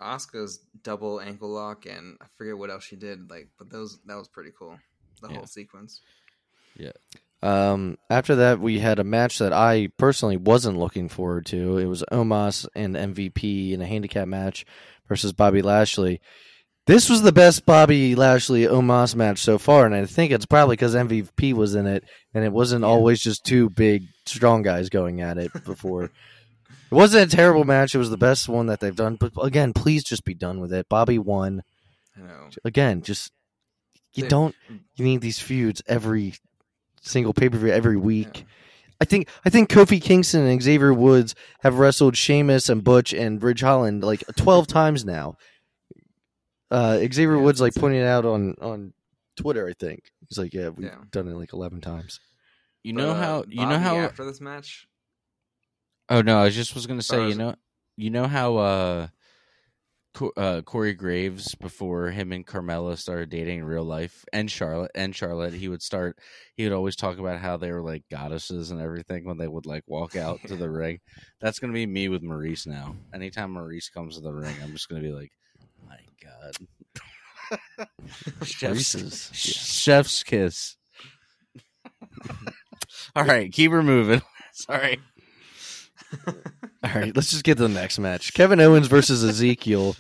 [0.02, 3.30] Asuka's double ankle lock, and I forget what else she did.
[3.30, 4.78] Like, but those that was pretty cool.
[5.22, 5.36] The Yeah.
[5.38, 6.02] whole sequence.
[6.76, 6.92] Yeah.
[7.42, 11.78] Um, after that, we had a match that I personally wasn't looking forward to.
[11.78, 14.66] It was Omos and MVP in a handicap match
[15.08, 16.20] versus Bobby Lashley.
[16.90, 20.74] This was the best Bobby Lashley Omos match so far, and I think it's probably
[20.74, 22.88] because MVP was in it, and it wasn't Yeah.
[22.88, 26.06] always just two big, strong guys going at it before.
[26.06, 26.12] it
[26.96, 27.94] wasn't a terrible match.
[27.94, 29.18] It was the best one that they've done.
[29.20, 30.90] But again, please just be done with it.
[30.90, 31.62] Bobby won.
[32.18, 32.50] I know.
[32.66, 33.32] Again, just
[34.16, 34.30] you Yeah.
[34.30, 34.56] don't.
[34.96, 36.34] You need these feuds every
[37.04, 38.30] single pay per view every week.
[38.40, 38.44] Yeah.
[39.02, 43.44] I think I think Kofi Kingston and Xavier Woods have wrestled Sheamus and Butch and
[43.44, 45.36] Ridge Holland like twelve times now.
[46.72, 48.94] Uh, Xavier Yeah, Woods like that's- pointed out on on
[49.36, 49.68] Twitter.
[49.68, 50.98] I think he's like, "Yeah, we've Yeah.
[51.12, 52.20] done it like eleven times."
[52.84, 54.88] You But, know uh, how you know how after this match,
[56.10, 57.38] Oh no, I just was gonna say, you Stars.
[57.38, 57.56] know,
[57.98, 59.08] you know how uh,
[60.16, 64.92] Co- uh, Corey Graves before him and Carmella started dating in real life, and Charlotte
[64.96, 66.18] and Charlotte, he would start,
[66.56, 69.68] he would always talk about how they were like goddesses and everything when they would
[69.68, 71.00] like walk out to the ring.
[71.40, 72.96] That's gonna be me with Maryse now.
[73.14, 75.49] Anytime Maryse comes to the ring, I'm just gonna be like, my
[76.24, 77.88] god.
[78.44, 79.30] Chef's, Reese's.
[79.34, 80.78] chef's kiss.
[83.16, 84.22] All right, keep her moving.
[84.54, 85.00] Sorry.
[86.28, 88.34] All right, let's just get to the next match.
[88.34, 89.96] Kevin Owens versus Ezekiel.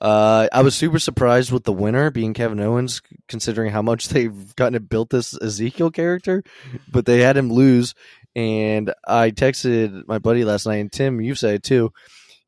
[0.00, 4.54] Uh, I was super surprised with the winner being Kevin Owens, considering how much they've
[4.54, 6.44] gotten to build this Ezekiel character,
[6.90, 7.94] but they had him lose.
[8.36, 11.92] And I texted my buddy last night, and Tim, you said it too.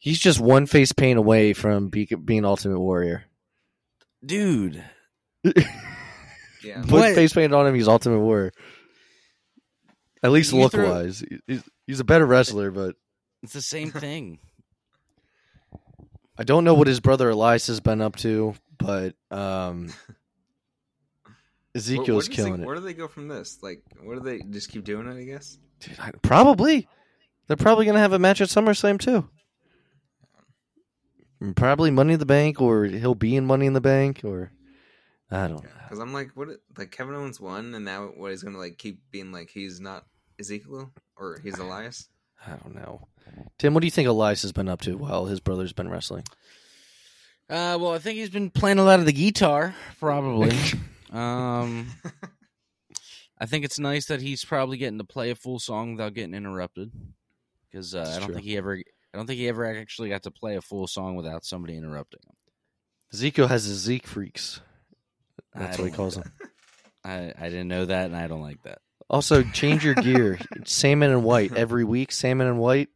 [0.01, 3.25] He's just one face paint away from be- being Ultimate Warrior.
[4.25, 4.83] Dude.
[6.63, 6.83] Yeah.
[6.83, 7.15] Put What?
[7.15, 8.53] face paint on him, he's Ultimate Warrior.
[10.23, 11.25] At least look wise.
[11.47, 12.97] he's, he's a better wrestler, but
[13.43, 14.41] It's the same thing.
[16.39, 19.87] I don't know what his brother Elias has been up to, but um,
[21.25, 21.35] Where-
[21.75, 22.81] Ezekiel's where does it- killing Where it.
[22.81, 23.59] do they go from this?
[23.63, 25.17] Like, where do they just keep doing it?
[25.17, 25.57] I guess.
[25.81, 26.89] Dude, I- probably,
[27.47, 29.27] they're probably gonna have a match at SummerSlam too.
[31.57, 34.53] Probably Money in the Bank, or he'll be in Money in the Bank, or
[35.31, 35.71] I don't know.
[35.85, 36.49] Because I'm like, what?
[36.77, 38.31] Like Kevin Owens won, and now what?
[38.31, 40.05] He's gonna like keep being like he's not
[40.39, 42.09] Ezekiel or he's Elias.
[42.47, 43.09] I don't know.
[43.59, 46.25] Tim, what do you think Elias has been up to while his brother's been wrestling?
[47.49, 50.57] Uh, well, I think he's been playing a lot of the guitar, probably.
[51.11, 51.89] um,
[53.41, 56.35] I think it's nice that he's probably getting to play a full song without getting
[56.35, 56.93] interrupted.
[57.71, 58.35] Because uh, I don't true.
[58.35, 58.81] think he ever,
[59.13, 62.21] I don't think he ever actually got to play a full song without somebody interrupting
[62.27, 62.35] him.
[63.13, 64.61] Ezekiel has his Zeke freaks.
[65.55, 66.35] That's what he calls like them.
[67.05, 68.79] I, I didn't know that, and I don't like that.
[69.09, 70.39] Also, change your gear.
[70.65, 72.13] salmon and white every week.
[72.13, 72.89] Salmon and white.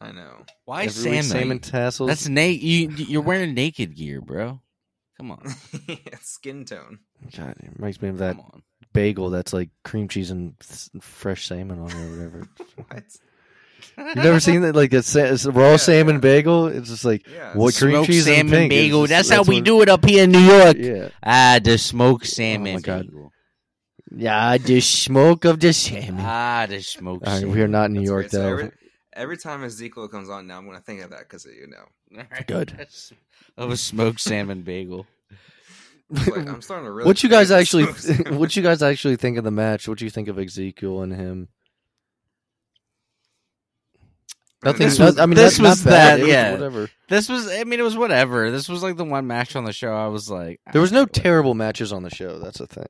[0.00, 0.44] I know.
[0.66, 1.18] Why every salmon?
[1.20, 1.24] week.
[1.24, 2.08] Salmon tassels.
[2.08, 2.62] That's naked.
[2.62, 2.88] you.
[3.06, 4.60] You're wearing naked gear, bro.
[5.16, 5.42] Come on,
[5.88, 6.98] It's skin tone.
[7.36, 8.36] God, it reminds me of that
[8.92, 12.48] bagel that's like cream cheese and s- fresh salmon on it or whatever.
[12.88, 13.04] What?
[13.98, 14.74] You've never seen that?
[14.74, 16.20] Like a, sa- a raw Yeah, salmon yeah.
[16.20, 16.66] bagel?
[16.68, 17.54] It's just like, Yeah.
[17.54, 18.72] what cream Smoked cheese and salmon pink?
[18.72, 19.00] It's bagel.
[19.06, 20.76] just- that's, how we what- do it up here in New York.
[20.78, 21.08] Yeah.
[21.22, 22.68] Ah, the smoked salmon.
[22.72, 23.06] Oh my God.
[23.06, 23.32] bagel.
[24.16, 26.16] Yeah, the smoke of the salmon.
[26.20, 27.26] Ah, the smoked.
[27.26, 28.30] All right, we are not in New That's York, great.
[28.32, 28.48] So though.
[28.48, 28.70] every,
[29.14, 32.22] every time Ezekiel comes on now, I'm gonna think of that because you know.
[32.22, 32.46] Alright.
[32.46, 32.86] Good.
[33.56, 35.06] Of a smoked salmon bagel.
[36.10, 37.06] Like, I'm starting to really.
[37.08, 37.84] what you guys actually?
[38.36, 39.88] what you guys actually think of the match?
[39.88, 41.48] What do you think of Ezekiel and him?
[44.64, 44.86] Nothing.
[44.88, 45.92] This not- was- I mean, this not- not was bad.
[45.92, 46.52] that, It was yeah.
[46.52, 46.90] whatever.
[47.08, 47.48] This was.
[47.48, 48.50] I mean, it was whatever.
[48.50, 49.94] This was like the one match on the show.
[49.94, 52.38] I was like, There was no ah, terrible matches on the show.
[52.38, 52.86] That's the thing,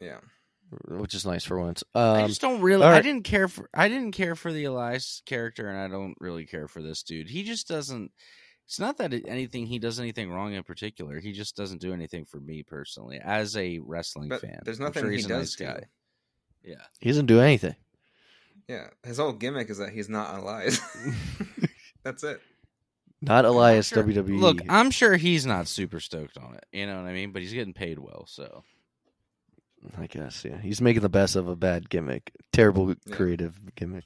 [0.00, 0.18] Yeah.
[0.86, 1.82] which is nice for once.
[1.94, 2.84] I Um, just don't really.
[2.84, 3.68] all I didn't care for.
[3.72, 7.30] I didn't care for the Elias character, and I don't really care for this dude.
[7.30, 8.10] He just doesn't.
[8.66, 11.20] It's not that anything he does anything wrong in particular.
[11.20, 14.60] He just doesn't do anything for me personally as a wrestling But fan.
[14.62, 15.64] there's nothing sure he does nice do.
[15.64, 15.84] guy.
[16.62, 16.82] Yeah.
[17.00, 17.76] he doesn't do anything.
[18.68, 18.88] Yeah.
[19.04, 20.78] His whole gimmick is that he's not Elias.
[22.04, 22.40] That's it.
[23.20, 24.04] Not Elias Sure.
[24.04, 24.38] WWE.
[24.38, 26.64] Look, I'm sure he's not super stoked on it.
[26.72, 27.32] You know what I mean?
[27.32, 28.62] But he's getting paid well, so
[29.96, 33.14] I guess yeah, he's making the best of a bad gimmick, terrible Yeah.
[33.16, 34.04] creative gimmick.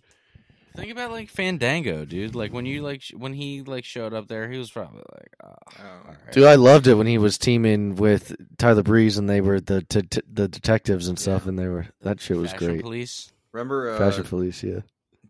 [0.74, 2.34] think about like Fandango, dude.
[2.34, 5.32] Like when you like sh- when he like showed up there, he was probably like,
[5.44, 5.86] ah, oh, Oh.
[6.08, 6.32] all right.
[6.32, 9.82] Dude, I loved it when he was teaming with Tyler Breeze and they were the
[9.82, 11.50] t- t- the detectives and stuff, Yeah.
[11.50, 12.82] and they were that shit was Fashion great.
[12.82, 13.30] Police.
[13.52, 14.80] Remember uh, Fashion Police, yeah,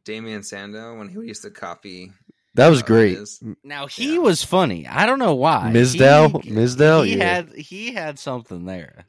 [0.04, 2.12] Damien Sandow when he used to copy?
[2.54, 3.18] that was uh, great.
[3.18, 3.42] his?
[3.64, 4.20] Now he Yeah.
[4.20, 4.86] was funny.
[4.86, 5.70] I don't know why.
[5.74, 6.42] Mizdow?
[6.42, 7.06] He- Mizdow?
[7.06, 7.24] He Yeah.
[7.34, 9.06] had he had something there.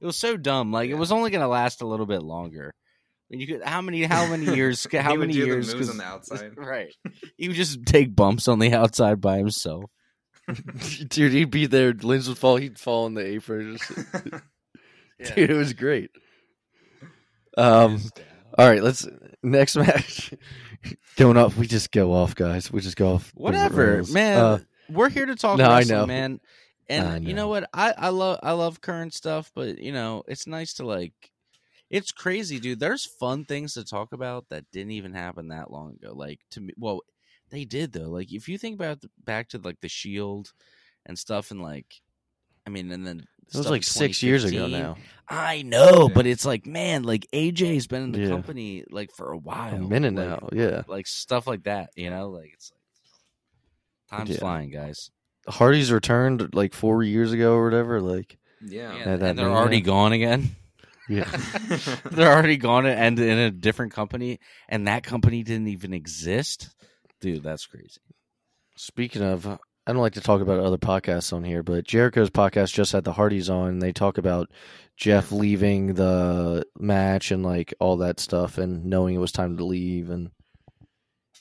[0.00, 0.72] It was so dumb.
[0.72, 2.72] Like it was only going to last a little bit longer.
[3.32, 5.74] I you could how many how many years how he would many do years the
[5.76, 6.52] moves 'cause- on the outside.
[6.56, 6.94] right.
[7.36, 9.84] He would just take bumps on the outside by himself.
[11.08, 11.92] Dude, he'd be there.
[11.92, 12.56] Lins would fall.
[12.56, 13.78] He'd fall in the apron.
[15.34, 16.10] Dude, it was great.
[17.58, 18.00] Um,
[18.58, 19.06] all right, let's
[19.42, 20.32] next match.
[21.16, 22.70] Going off, we just go off, guys.
[22.70, 23.32] We just go off.
[23.34, 24.38] Whatever, man.
[24.38, 24.58] Uh,
[24.90, 26.06] We're here to talk No, I know.
[26.06, 26.40] man.
[26.88, 27.48] And I you know know.
[27.48, 27.68] what?
[27.72, 31.14] I I love I love current stuff, but you know, it's nice to like
[31.90, 32.80] it's crazy, dude.
[32.80, 36.12] There's fun things to talk about that didn't even happen that long ago.
[36.14, 37.00] Like to me, well,
[37.50, 38.08] they did though.
[38.10, 40.52] Like if you think about the, back to like the Shield
[41.04, 42.00] and stuff, and like,
[42.66, 44.96] I mean, and then it was like six years ago now.
[45.28, 46.14] I know, Yeah.
[46.14, 48.28] but it's like, man, like AJ's been in the Yeah.
[48.28, 50.82] company like for a while, A minute like, now, yeah.
[50.86, 51.90] like stuff like that.
[51.96, 52.70] You know, like it's
[54.10, 54.38] like time's Yeah.
[54.38, 55.10] flying, guys.
[55.48, 58.00] Hardy's returned like four years ago or whatever.
[58.00, 58.92] Like, yeah.
[58.92, 59.58] Yeah, Yeah, that and they're mania.
[59.60, 60.54] already gone again.
[61.08, 61.24] yeah,
[62.10, 64.38] they're already gone and in a different company,
[64.68, 66.74] and that company didn't even exist.
[67.20, 68.00] Dude, that's crazy.
[68.76, 72.72] Speaking of, I don't like to talk about other podcasts on here, but Jericho's podcast
[72.72, 73.68] just had the Hardys on.
[73.68, 74.50] And they talk about
[74.96, 79.64] Jeff leaving the match and like all that stuff, and knowing it was time to
[79.64, 80.10] leave.
[80.10, 80.30] And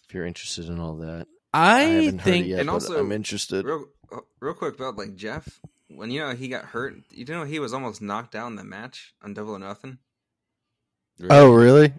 [0.07, 2.73] if you're interested in all that, I, I, haven't heard think it yet, And but
[2.73, 3.65] also- I'm interested.
[3.65, 5.59] real, uh, real quick about like Jeff.
[5.87, 8.63] when you know he got hurt, you know he was almost knocked down in the
[8.63, 9.97] match on Double or Nothing.
[11.29, 11.93] Oh, really?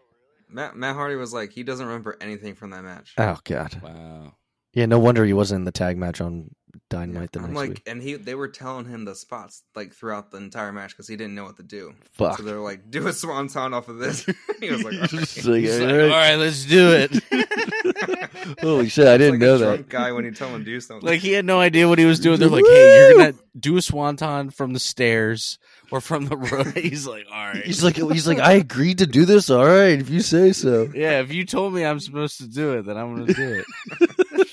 [0.49, 3.15] Matt Matt Hardy was like he doesn't remember anything from that match.
[3.19, 3.81] Oh God.
[3.83, 4.35] Wow.
[4.77, 6.51] Yeah, no wonder he wasn't in the tag match on
[6.91, 7.83] Dynamite the I'm next like, week.
[7.87, 11.17] and he they were telling him the spots like throughout the entire match because he
[11.17, 11.95] didn't know what to do.
[12.13, 12.37] Fuck.
[12.37, 14.25] So they were like, "Do a swanton off of this."
[14.61, 16.01] he was like, "All right." Like, He's like, right.
[16.03, 17.11] all right, let's do it.
[18.61, 19.07] Holy shit!
[19.09, 19.89] I It's didn't like a know drunk that.
[19.89, 21.09] guy when you tell him to do something.
[21.09, 22.39] like he had no idea what he was doing.
[22.39, 25.59] They're like, "Hey, you're gonna do a swanton from the stairs
[25.91, 29.07] or from the road." He's like, "All right." He's like, he's like, I agreed to
[29.07, 29.51] do this.
[29.51, 30.89] All right, if you say so.
[30.95, 34.46] yeah, if you told me I'm supposed to do it, then I'm gonna do it.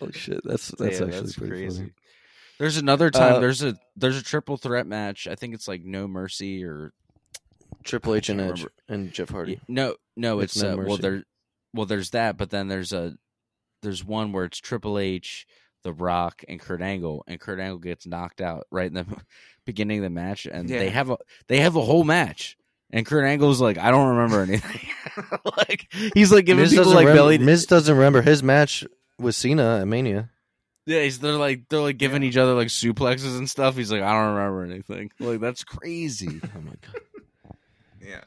[0.00, 1.78] Oh shit, that's that's Yeah, actually that's pretty crazy.
[1.78, 1.92] funny.
[2.58, 3.34] There's another time.
[3.36, 5.26] Uh, there's a there's a triple threat match.
[5.26, 6.92] I think it's like No Mercy or
[7.82, 9.60] Triple H and Edge and Jeff Hardy.
[9.68, 11.24] no no It's it's, No uh, well there
[11.74, 13.16] well there's that, but then there's a
[13.82, 15.46] there's one where it's Triple H,
[15.82, 19.06] The Rock, and Kurt Angle, and Kurt Angle gets knocked out right in the
[19.66, 21.16] beginning of the match, and they have a
[21.48, 22.56] they have a whole match.
[22.92, 24.80] And Kurt Angle's like, I don't remember anything.
[25.68, 27.38] like he's like giving Miz people like remember, belly.
[27.38, 28.84] Miz doesn't remember his match
[29.18, 30.30] with Cena at Mania.
[30.86, 33.76] Yeah, he's, they're like they're like giving each other like suplexes and stuff.
[33.76, 35.10] He's like, I don't remember anything.
[35.20, 36.40] Like that's crazy.
[36.54, 37.56] Oh my god,
[38.00, 38.20] yeah,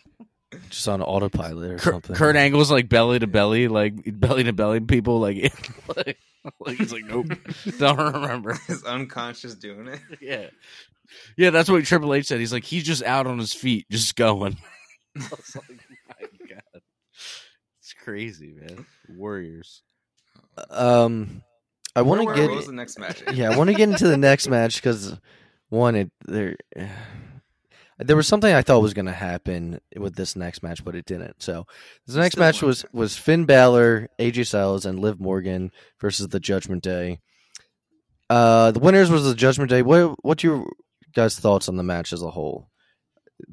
[0.70, 2.16] just on autopilot or Kurt, something.
[2.16, 5.20] Kurt Angle's like belly to belly, like belly to belly people.
[5.20, 5.53] Like,
[5.95, 6.18] like,
[6.60, 7.28] like he's like, nope,
[7.80, 8.58] don't remember.
[8.68, 10.00] he's unconscious doing it.
[10.22, 10.48] Yeah,
[11.38, 12.39] yeah, that's what Triple H said.
[12.39, 14.58] He's like, he's just out on his feet, just going.
[15.16, 15.80] I was like,
[16.10, 16.82] my god,
[17.80, 18.86] it's crazy, man.
[19.10, 19.82] Warriors.
[20.70, 21.43] Um,
[21.96, 23.24] I want to get What was the next match?
[23.34, 25.18] yeah, I want to get into the next match because
[25.70, 26.56] one, it there
[27.98, 31.06] there was something I thought was going to happen with this next match, but it
[31.06, 31.41] didn't.
[31.41, 31.66] So
[32.06, 36.39] the next Still match was was Finn Balor, AJ Styles, and Liv Morgan versus the
[36.39, 37.20] Judgment Day.
[38.30, 39.82] Uh, the winners was the Judgment Day.
[39.82, 40.66] What what's your
[41.14, 42.70] guys' thoughts on the match as a whole?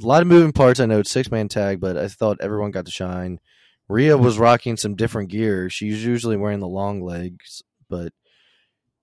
[0.03, 0.81] A lot of moving parts.
[0.81, 3.39] I know it's six man tag, but I thought everyone got to shine.
[3.89, 5.69] Rhea was rocking some different gear.
[5.69, 8.13] She's usually wearing the long legs, but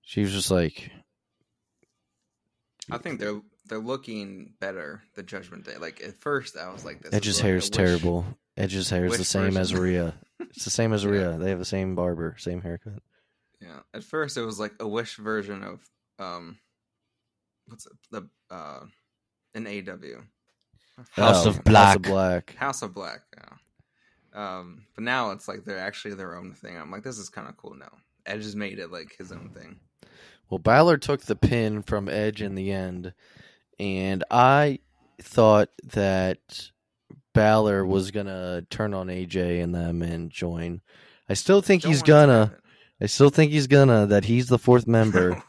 [0.02, 0.90] she was just like
[2.90, 5.02] I think they're they're looking better.
[5.14, 5.76] The Judgment Day.
[5.80, 8.26] Like at first, I was like, "This Edge's is hair a is wish- terrible.
[8.58, 9.82] Edge's hair is the wish same as version.
[9.84, 10.14] Rhea.
[10.40, 11.10] It's the same as Yeah.
[11.10, 11.38] Rhea.
[11.38, 13.00] They have the same barber, same haircut.
[13.62, 15.80] Yeah, at first it was like a wish version of
[16.18, 16.58] um,
[17.68, 18.80] what's it, the uh,
[19.54, 20.20] an AW
[21.12, 21.86] House Oh, of Black.
[21.86, 22.54] House of Black.
[22.56, 23.20] House of Black.
[23.36, 24.58] Yeah.
[24.58, 26.76] Um, but now it's like they're actually their own thing.
[26.76, 27.92] I'm like, this is kind of cool now.
[28.26, 29.78] Edge has made it like his own thing.
[30.48, 33.12] Well, Balor took the pin from Edge in the end,
[33.80, 34.78] and I
[35.22, 36.70] thought that
[37.34, 40.82] Balor was gonna turn on AJ and them and join.
[41.28, 42.56] I still think Don't he's want it to gonna.
[43.00, 44.06] I still think he's gonna.
[44.06, 45.42] That he's the fourth member.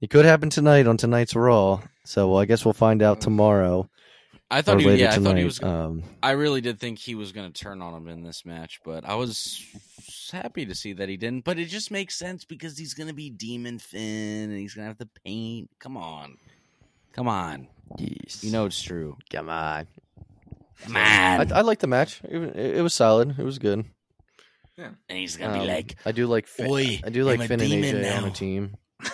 [0.00, 1.80] it could happen tonight on tonight's Raw.
[2.04, 3.88] So well, I guess we'll find out tomorrow
[4.52, 5.30] I thought he, yeah, I tonight.
[5.30, 5.58] thought he was.
[5.58, 8.44] Gonna, um, I really did think he was going to turn on him in this
[8.44, 9.64] match, but I was
[10.30, 11.44] happy to see that he didn't.
[11.46, 14.84] But it just makes sense because he's going to be Demon Finn and he's going
[14.84, 15.70] to have the paint.
[15.80, 16.36] Come on,
[17.12, 18.42] come on, yes.
[18.44, 19.16] you know it's true.
[19.30, 19.86] come on.
[20.84, 22.20] Come I, on, I liked the match.
[22.28, 23.38] It, wa- it, it was solid.
[23.38, 23.84] It was good.
[24.76, 27.24] Yeah, and he's going to Um, be like, I do like Finn, "Oi, I do
[27.24, 28.76] like I'm a Finn and demon AJ on now." a team.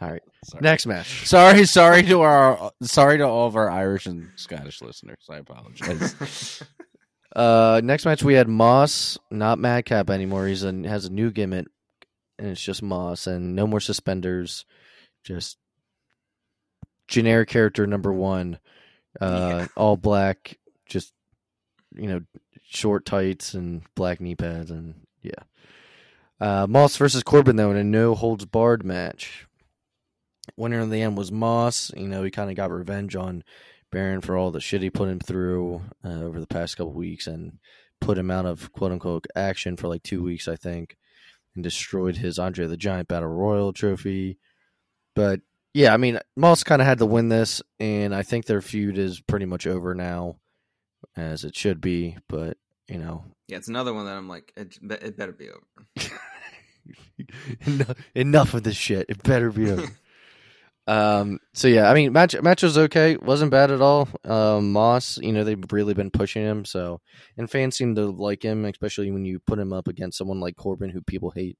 [0.00, 0.60] All right, Sorry.
[0.62, 1.26] next match.
[1.26, 5.24] Sorry, sorry to our sorry to all of our Irish and Scottish listeners.
[5.30, 6.62] I apologize.
[7.34, 10.46] Uh, next match we had Moss, not Madcap anymore.
[10.46, 11.66] He's a, has a new gimmick,
[12.38, 14.64] and it's just Moss, and no more suspenders.
[15.24, 15.58] Just
[17.08, 18.58] generic character number one,
[19.20, 19.26] uh,
[19.58, 19.66] Yeah.
[19.76, 21.12] all black, just
[21.94, 22.20] you know,
[22.62, 25.32] short tights and black knee pads, and yeah.
[26.40, 29.46] Uh, Moss versus Corbin though in a no holds barred match.
[30.56, 31.90] Winner in the end was Moss.
[31.96, 33.44] You know, he kind of got revenge on
[33.90, 37.26] Baron for all the shit he put him through uh, over the past couple weeks
[37.26, 37.58] and
[38.00, 40.96] put him out of quote unquote action for like two weeks, I think,
[41.54, 44.38] and destroyed his Andre the Giant Battle Royal trophy.
[45.14, 45.40] But
[45.74, 48.96] yeah, I mean, Moss kind of had to win this, and I think their feud
[48.96, 50.36] is pretty much over now,
[51.16, 52.16] as it should be.
[52.28, 52.56] But
[52.88, 56.10] you know, yeah, it's another one that I'm like, it, it better be over.
[57.66, 59.06] enough, enough of this shit.
[59.08, 59.88] It better be over.
[60.86, 61.40] um.
[61.54, 63.16] So yeah, I mean, match match was okay.
[63.16, 64.08] wasn't bad at all.
[64.24, 66.64] Um, Moss, you know, they've really been pushing him.
[66.64, 67.00] So,
[67.36, 70.56] and fans seem to like him, especially when you put him up against someone like
[70.56, 71.58] Corbin, who people hate.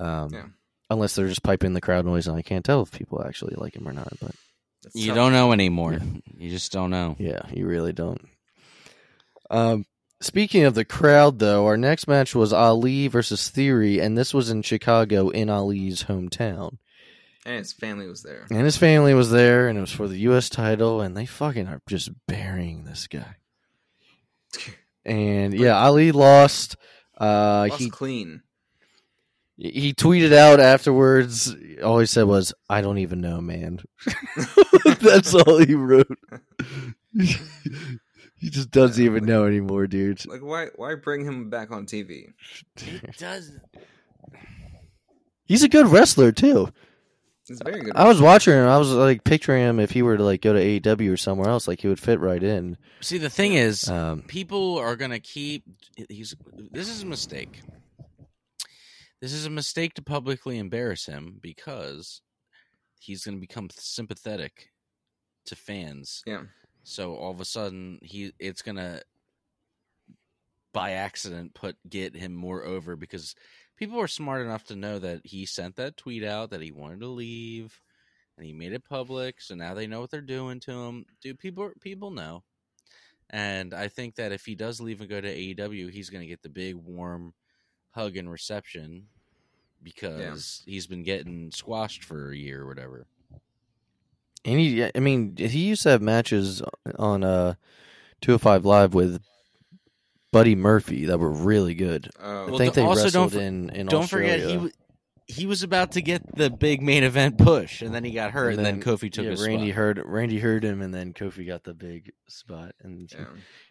[0.00, 0.46] Um, Yeah.
[0.94, 3.76] Unless they're just piping the crowd noise, and I can't tell if people actually like
[3.76, 4.08] him or not.
[4.20, 4.32] But
[4.86, 5.92] It's you don't know anymore.
[5.92, 6.00] Yeah.
[6.38, 7.16] You just don't know.
[7.18, 8.26] yeah, you really don't.
[9.50, 9.86] Um.
[10.20, 14.48] Speaking of the crowd, though, our next match was Ali versus Theory, and this was
[14.48, 16.78] in Chicago in Ali's hometown.
[17.44, 18.46] And his family was there.
[18.50, 20.48] And his family was there, and it was for the U.S.
[20.48, 23.36] title, and they fucking are just burying this guy.
[25.06, 26.76] And yeah, Ali lost.
[27.20, 28.40] Uh, Lost he clean.
[29.56, 31.54] He tweeted out afterwards.
[31.82, 33.80] All he said was, "I don't even know, man."
[35.00, 36.08] That's all he wrote.
[37.14, 40.26] he just doesn't Yeah, even like- know anymore, dude.
[40.26, 42.32] Like why why bring him back on TV?
[42.76, 43.52] It does.
[45.46, 46.68] He's a good wrestler too.
[47.46, 47.92] He's very good.
[47.94, 48.66] I was watching him.
[48.66, 51.50] I was like picturing him if he were to like go to AEW or somewhere
[51.50, 52.78] else, like he would fit right in.
[53.02, 55.64] See, the thing is, Um, people are gonna keep.
[56.08, 56.34] He's.
[56.72, 57.60] This is a mistake.
[59.24, 62.20] This is a mistake to publicly embarrass him because
[63.00, 64.68] he's gonna become sympathetic
[65.46, 66.20] to fans.
[66.26, 66.42] Yeah.
[66.82, 69.00] So all of a sudden, he it's gonna
[70.74, 73.34] by accident put get him more over because
[73.78, 77.00] people are smart enough to know that he sent that tweet out that he wanted
[77.00, 77.80] to leave
[78.36, 81.38] and he made it public so now they know what they're doing to him dude
[81.38, 82.42] people people know
[83.30, 86.26] and i think that if he does leave and go to aew he's going to
[86.26, 87.32] get the big warm
[87.92, 89.06] hug and reception
[89.84, 93.06] because he's been getting squashed for a year or whatever
[94.44, 96.62] and he, I mean, he used to have matches
[96.98, 97.54] on uh,
[98.20, 99.22] 205 Live with
[100.32, 102.10] Buddy Murphy that were really good.
[102.20, 104.32] Oh, I Well, think they also don't in in don't Australia.
[104.32, 104.72] forget he w-
[105.26, 108.56] he was about to get the big main event push and then he got hurt
[108.56, 109.76] and, then, Kofi took yeah, his Randy spot.
[109.76, 113.24] heard Randy heard him, and then Kofi got the big spot, and yeah.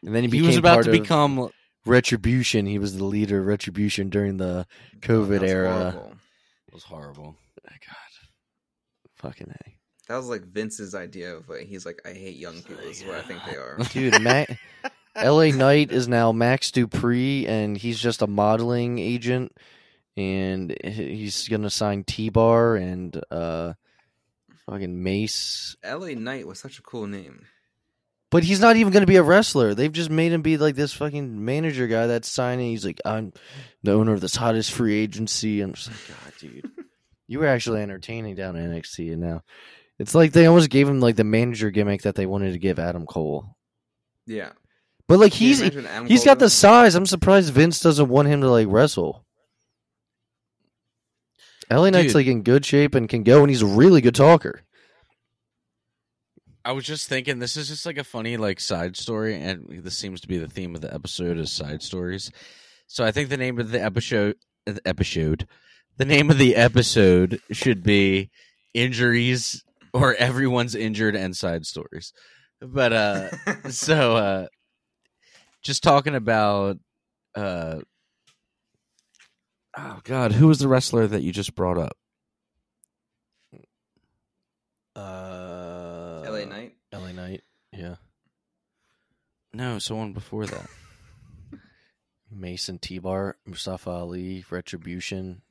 [0.03, 1.49] and then he, he was about part to of become
[1.85, 2.65] Retribution.
[2.65, 4.65] He was the leader of Retribution during the
[5.01, 5.91] COVID That was era.
[5.91, 6.13] horrible.
[6.67, 7.95] it was horrible God,
[9.15, 9.69] fucking a.
[10.07, 12.83] That was like Vince's idea of like he's like I hate young people.
[12.83, 13.77] This is what I think they are.
[13.91, 14.45] Dude, Ma-
[15.15, 15.51] L.A.
[15.51, 19.55] Knight is now Max Dupri, and he's just a modeling agent,
[20.17, 23.73] and he's gonna sign T-Bar and uh,
[24.69, 25.75] fucking Mace.
[25.83, 26.15] L.A.
[26.15, 27.45] Knight was such a cool name.
[28.33, 29.75] But he's not even gonna be a wrestler.
[29.75, 32.71] They've just made him be like this fucking manager guy that's signing.
[32.71, 33.31] He's like, I'm
[33.83, 35.61] the owner of this hottest free agency.
[35.61, 36.71] I'm just like, God, dude,
[37.27, 39.43] you were actually entertaining down in NXT, and now
[39.99, 42.79] it's like they almost gave him like the manager gimmick that they wanted to give
[42.79, 43.55] Adam Cole.
[44.25, 44.53] Yeah.
[45.07, 46.95] But like he's imagine Adam He's Cole got the size.
[46.95, 49.23] I'm surprised Vince doesn't want him to like wrestle.
[51.69, 52.15] LA Knight's Dude.
[52.15, 54.63] like in good shape and can go, and he's a really good talker.
[56.65, 59.97] I was just thinking this is just like a funny like side story, and this
[59.97, 62.31] seems to be the theme of the episode is side stories.
[62.87, 64.35] So I think the name of the episode,
[64.65, 65.47] the episode,
[65.97, 68.29] the name of the episode should be
[68.73, 72.13] injuries or everyone's injured and side stories.
[72.61, 73.29] But uh,
[73.69, 74.47] so uh,
[75.63, 76.77] just talking about
[77.35, 77.79] uh,
[79.77, 81.97] oh god, who was the wrestler that you just brought up?
[84.95, 86.45] Uh, L.A.
[86.45, 86.75] Knight.
[86.93, 87.41] LA Knight.
[87.71, 87.95] Yeah.
[89.53, 90.67] No, someone before that.
[92.31, 95.41] Mason T Bar, Mustafa Ali, Retribution.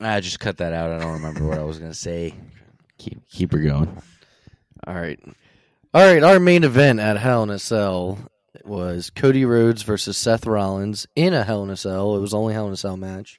[0.00, 0.90] I just cut that out.
[0.90, 2.34] I don't remember what I was gonna say.
[2.98, 4.00] Keep keep her going.
[4.86, 5.20] All right.
[5.92, 6.22] All right.
[6.22, 8.18] Our main event at Hell in a Cell
[8.64, 12.16] was Cody Rhodes versus Seth Rollins in a Hell in a Cell.
[12.16, 13.38] It was only Hell in a Cell match.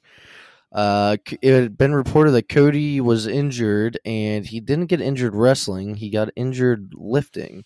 [0.72, 5.94] Uh, it had been reported that Cody was injured, and he didn't get injured wrestling.
[5.94, 7.64] He got injured lifting.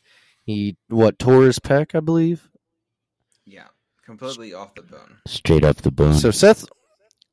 [0.49, 2.49] He what tore his pec, I believe.
[3.45, 3.67] Yeah.
[4.07, 5.19] Completely off the bone.
[5.27, 6.15] Straight up the bone.
[6.15, 6.65] So Seth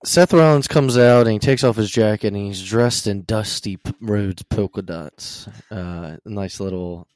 [0.04, 3.78] Seth Rollins comes out and he takes off his jacket and he's dressed in Dusty
[3.78, 5.48] P- Rhodes polka dots.
[5.72, 7.08] Uh, nice little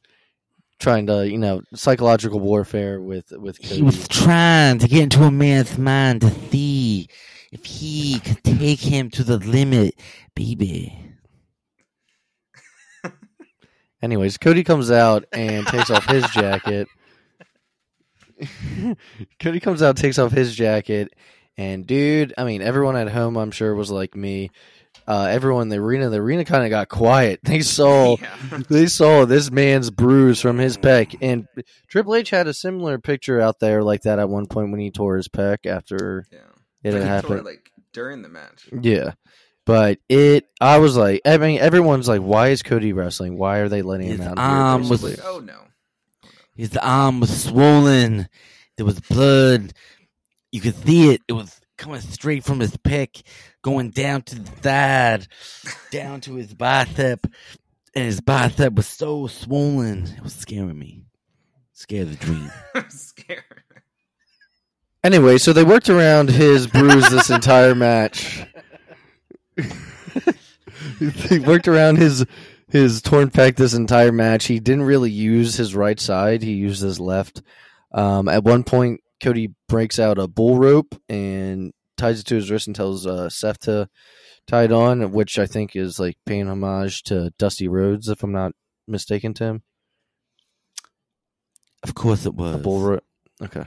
[0.80, 3.76] trying to you know psychological warfare with with Cody.
[3.76, 7.10] He was trying to get into a man's mind to see
[7.52, 10.00] if he could take him to the limit,
[10.34, 11.09] baby.
[14.02, 16.88] Anyways, Cody comes out and takes off his jacket.
[19.40, 21.14] Cody comes out, takes off his jacket,
[21.58, 24.52] and dude, I mean, everyone at home, I'm sure, was like me.
[25.06, 27.40] Uh, everyone in the arena, the arena kind of got quiet.
[27.44, 28.62] They saw, yeah.
[28.70, 31.48] they saw this man's bruise from his pec, and
[31.88, 34.92] Triple H had a similar picture out there like that at one point when he
[34.92, 36.40] tore his pec after yeah.
[36.84, 37.40] it had he tore happened.
[37.40, 38.70] it, like during the match.
[38.82, 39.14] Yeah.
[39.70, 43.38] But it, I was like, I mean, everyone's like, why is Cody wrestling?
[43.38, 44.30] Why are they letting him out?
[44.30, 44.40] His out?
[44.40, 44.90] arm here?
[44.90, 45.24] was- basically?
[45.24, 45.60] Like, oh no.
[46.56, 48.28] His arm was swollen.
[48.78, 49.74] There was blood.
[50.52, 51.22] You could see it.
[51.28, 53.22] It was coming straight from his pec,
[53.62, 55.28] going down to the side,
[55.92, 57.28] down to his bicep.
[57.94, 60.08] And his bicep was so swollen.
[60.18, 61.04] It was scaring me.
[61.74, 62.52] Scare the dream.
[62.74, 63.44] I'm scared.
[65.04, 68.44] Anyway, so they worked around his bruise this entire match.
[71.00, 72.26] they worked around his
[72.70, 74.46] his torn pec this entire match.
[74.46, 76.44] He didn't really use his right side.
[76.44, 77.42] He used his left.
[77.92, 82.52] Um, at one point, Cody breaks out a bull rope and ties it to his
[82.52, 83.90] wrist and tells uh, Seth to
[84.48, 88.32] tie it on, which I think is like paying homage to Dusty Rhodes, if I'm
[88.32, 88.54] not
[88.88, 89.64] mistaken, Tim.
[91.84, 92.56] Of course it was.
[92.56, 93.04] A bull rope.
[93.42, 93.64] Okay.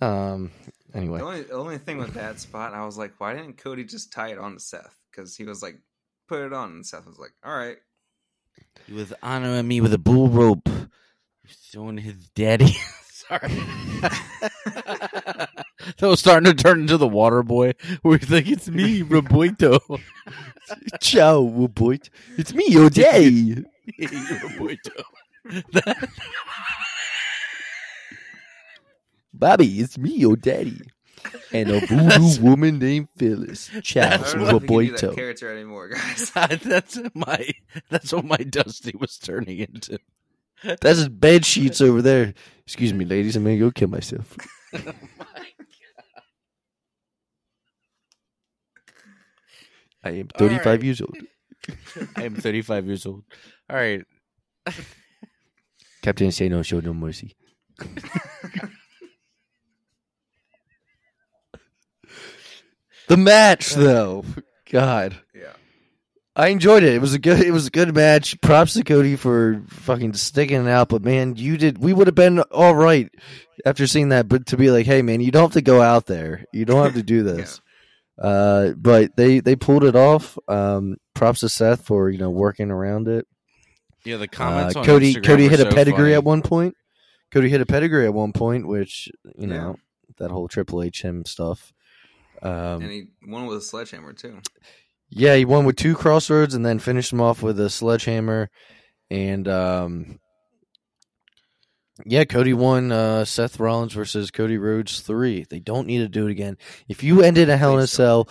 [0.00, 0.50] Um.
[0.92, 3.84] The Anyway, only, the only thing with that spot, I was like, why didn't Cody
[3.84, 4.96] just tie it on to Seth?
[5.10, 5.76] Because he was like,
[6.28, 7.76] put it on, and Seth was like, all right.
[8.86, 10.68] He was honoring me with a bull rope.
[11.46, 12.76] Showing his daddy.
[13.10, 13.40] Sorry.
[14.00, 15.48] that
[16.00, 17.72] was starting to turn into the water boy
[18.02, 20.00] where he's like, it's me, Roboito.
[21.00, 21.98] ciao, boy.
[22.36, 23.64] It's me, your daddy.
[23.98, 25.02] Roboito.
[29.32, 30.80] Bobby, it's me, your daddy.
[31.52, 33.70] And a voodoo woman named Phyllis.
[33.82, 35.14] Ciao, I don't know if he can do that Roboito.
[35.14, 36.30] character anymore, guys.
[36.34, 37.50] that's my
[37.90, 39.98] that's what my Dusty was turning into.
[40.62, 42.34] That's his bed sheets over there.
[42.64, 43.36] Excuse me, ladies.
[43.36, 44.36] I'm gonna go kill myself.
[50.02, 50.82] I am 35 right.
[50.82, 51.16] years old.
[52.16, 53.24] I am 35 years old.
[53.68, 54.02] All right.
[56.02, 57.36] Captain say no, show no mercy.
[63.10, 64.24] The match, though,
[64.70, 65.52] God, yeah.
[66.36, 66.94] I enjoyed it.
[66.94, 67.40] It was a good.
[67.40, 68.40] It was a good match.
[68.40, 70.88] Props to Cody for fucking sticking it out.
[70.88, 71.76] But man, you did.
[71.78, 73.10] We would have been all right
[73.66, 74.28] after seeing that.
[74.28, 76.44] But to be like, hey man, you don't have to go out there.
[76.52, 77.60] You don't have to do this.
[78.18, 80.38] Uh, but they they pulled it off.
[80.48, 83.26] Um, props to Seth for you know working around it.
[84.04, 86.14] Yeah, the Uh, comments on Cody Instagram Cody hit a pedigree funny.
[86.14, 86.74] at one point.
[87.32, 89.56] Cody hit a pedigree at one point, which you Yeah.
[89.56, 89.76] know
[90.18, 91.72] that whole Triple H him stuff.
[92.42, 94.38] Um, And he won with a sledgehammer, too.
[95.10, 98.48] yeah, he won with two crossroads and then finished him off with a sledgehammer.
[99.10, 100.20] And um,
[102.06, 105.44] yeah, Cody won uh, Seth Rollins versus Cody Rhodes three.
[105.48, 106.56] They don't need to do it again.
[106.88, 108.28] If you ended a Hell in a Cell,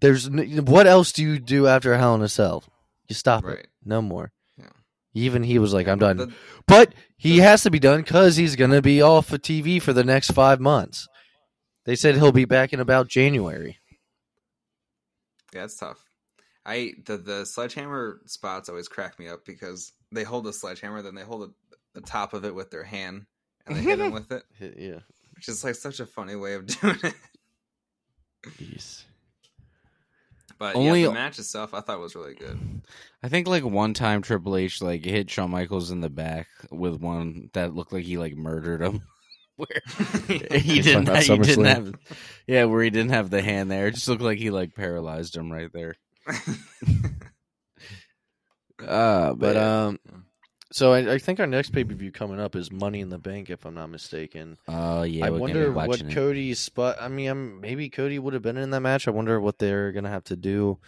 [0.00, 2.64] there's what else do you do after a Hell in a Cell?
[3.08, 3.58] You stop Right.
[3.60, 3.68] it.
[3.84, 4.32] No more.
[4.58, 4.66] Yeah.
[5.14, 6.32] Even he was like, "I'm done." The-
[6.66, 9.92] But he has to be done because he's going to be off of TV for
[9.92, 11.08] the next five months.
[11.90, 13.76] They said he'll be back in about January.
[15.52, 16.00] Yeah, it's tough.
[16.64, 21.16] I the the sledgehammer spots always crack me up because they hold a sledgehammer, then
[21.16, 23.26] they hold the, the top of it with their hand,
[23.66, 24.44] and they hit him with it,
[24.78, 25.00] Yeah.
[25.34, 27.14] which is like such a funny way of doing it.
[28.60, 29.04] Yes.
[30.60, 32.56] But Only- yeah, the match itself, I thought was really good.
[33.20, 37.00] I think like one time Triple H like hit Shawn Michaels in the back with
[37.00, 39.02] one that looked like he like murdered him.
[39.60, 39.82] Where
[40.58, 41.94] he didn't, talking about he didn't have,
[42.46, 43.88] yeah, where he didn't have the hand there.
[43.88, 45.94] It just looked like he like paralyzed him right there.
[48.86, 49.56] Uh, but man.
[49.56, 49.98] um,
[50.72, 53.18] so I, I think our next pay per view coming up is Money in the
[53.18, 54.56] Bank, if I'm not mistaken.
[54.68, 56.14] Oh yeah, I we're gonna be wonder what it.
[56.14, 56.96] Cody's spot.
[57.00, 59.08] I mean, I'm, maybe Cody would have been in that match.
[59.08, 60.78] I wonder what they're gonna have to do,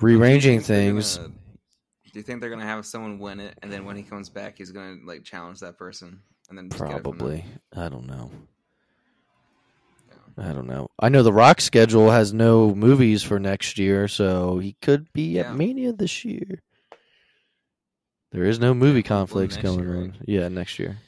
[0.00, 1.16] rearranging Do you think they're things.
[1.18, 1.32] gonna-
[2.10, 4.56] do you think they're gonna have someone win it, and then when he comes back,
[4.56, 7.02] he's gonna like challenge that person, and then just get it?
[7.02, 7.44] Probably.
[7.76, 8.30] I don't know.
[10.36, 10.88] I don't know.
[11.00, 15.32] I know the Rock schedule has no movies for next year, so he could be
[15.34, 15.50] Yeah.
[15.50, 16.62] at Mania this year.
[18.30, 20.02] There is no movie conflicts next going year, on.
[20.10, 20.14] right?
[20.26, 20.98] Yeah, next year.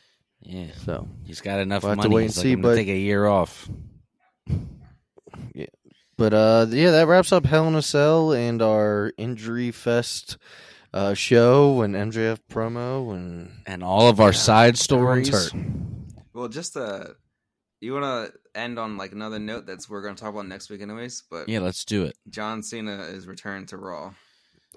[0.42, 2.14] Yeah, So, he's got enough We'll have to money.
[2.16, 3.68] wait and He's like, see, I'm gonna but- take a year off.
[5.54, 5.66] Yeah.
[6.16, 10.38] but uh, yeah, that wraps up Hell in a Cell and our Injury Fest
[10.92, 15.28] uh, show and MJF promo and And all of our side stories.
[15.28, 15.52] hurt.
[16.34, 17.04] Well, just uh,
[17.80, 20.82] you want to end on like another note that's we're gonna talk about next week,
[20.82, 21.22] anyways.
[21.30, 22.16] But Yeah, let's do it.
[22.28, 24.12] John Cena is returned to Raw.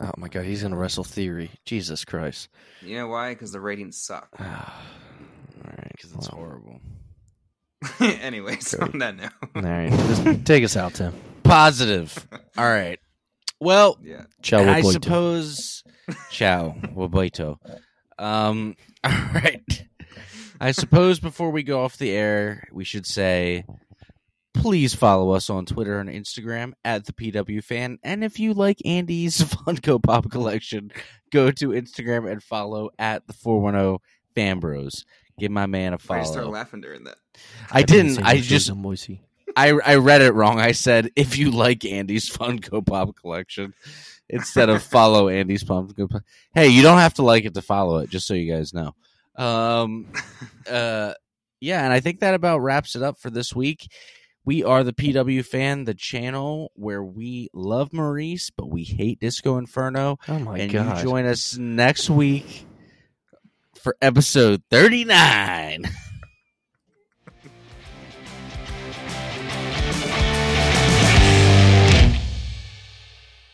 [0.02, 1.52] Oh my God, he's gonna wrestle Theory.
[1.66, 2.50] Jesus Christ!
[2.82, 3.34] You know why?
[3.34, 4.28] Because the ratings suck.
[4.40, 6.82] all right, Because it's well, horrible.
[8.00, 8.94] anyways, Cody.
[8.94, 11.14] on that note, All right, just take us out, Tim.
[11.44, 12.28] Positive.
[12.58, 13.00] all right.
[13.60, 14.24] Well, yeah.
[14.42, 14.92] Ciao, I Roboito.
[14.94, 15.84] suppose.
[16.30, 17.58] Ciao, Waboito.
[18.18, 18.76] Um.
[19.04, 19.86] All right.
[20.60, 23.66] I suppose before we go off the air, we should say,
[24.54, 28.78] please follow us on Twitter and Instagram at the PW Fan, and if you like
[28.86, 30.92] Andy's Funko Pop collection,
[31.32, 34.02] go to Instagram and follow at the four one zero
[34.36, 35.06] Fan Bros.
[35.40, 36.52] Give my man a Why you start follow.
[36.54, 37.16] laughing during that?
[37.72, 38.24] I didn't.
[38.24, 39.22] I just Moisey.
[39.56, 40.60] I I read it wrong.
[40.60, 43.74] I said if you like Andy's Funko Pop collection
[44.30, 46.24] instead of follow Andy's Funko Pop.
[46.54, 48.10] Hey, you don't have to like it to follow it.
[48.10, 48.96] Just so you guys know.
[49.36, 50.12] Um,
[50.70, 51.14] uh,
[51.60, 53.88] yeah, and I think that about wraps it up for this week.
[54.46, 59.58] We are the PW fan, the channel where we love Maryse, but we hate Disco
[59.58, 60.20] Inferno.
[60.28, 60.98] Oh my and god!
[60.98, 62.66] you join us next week
[63.82, 65.86] for episode 39.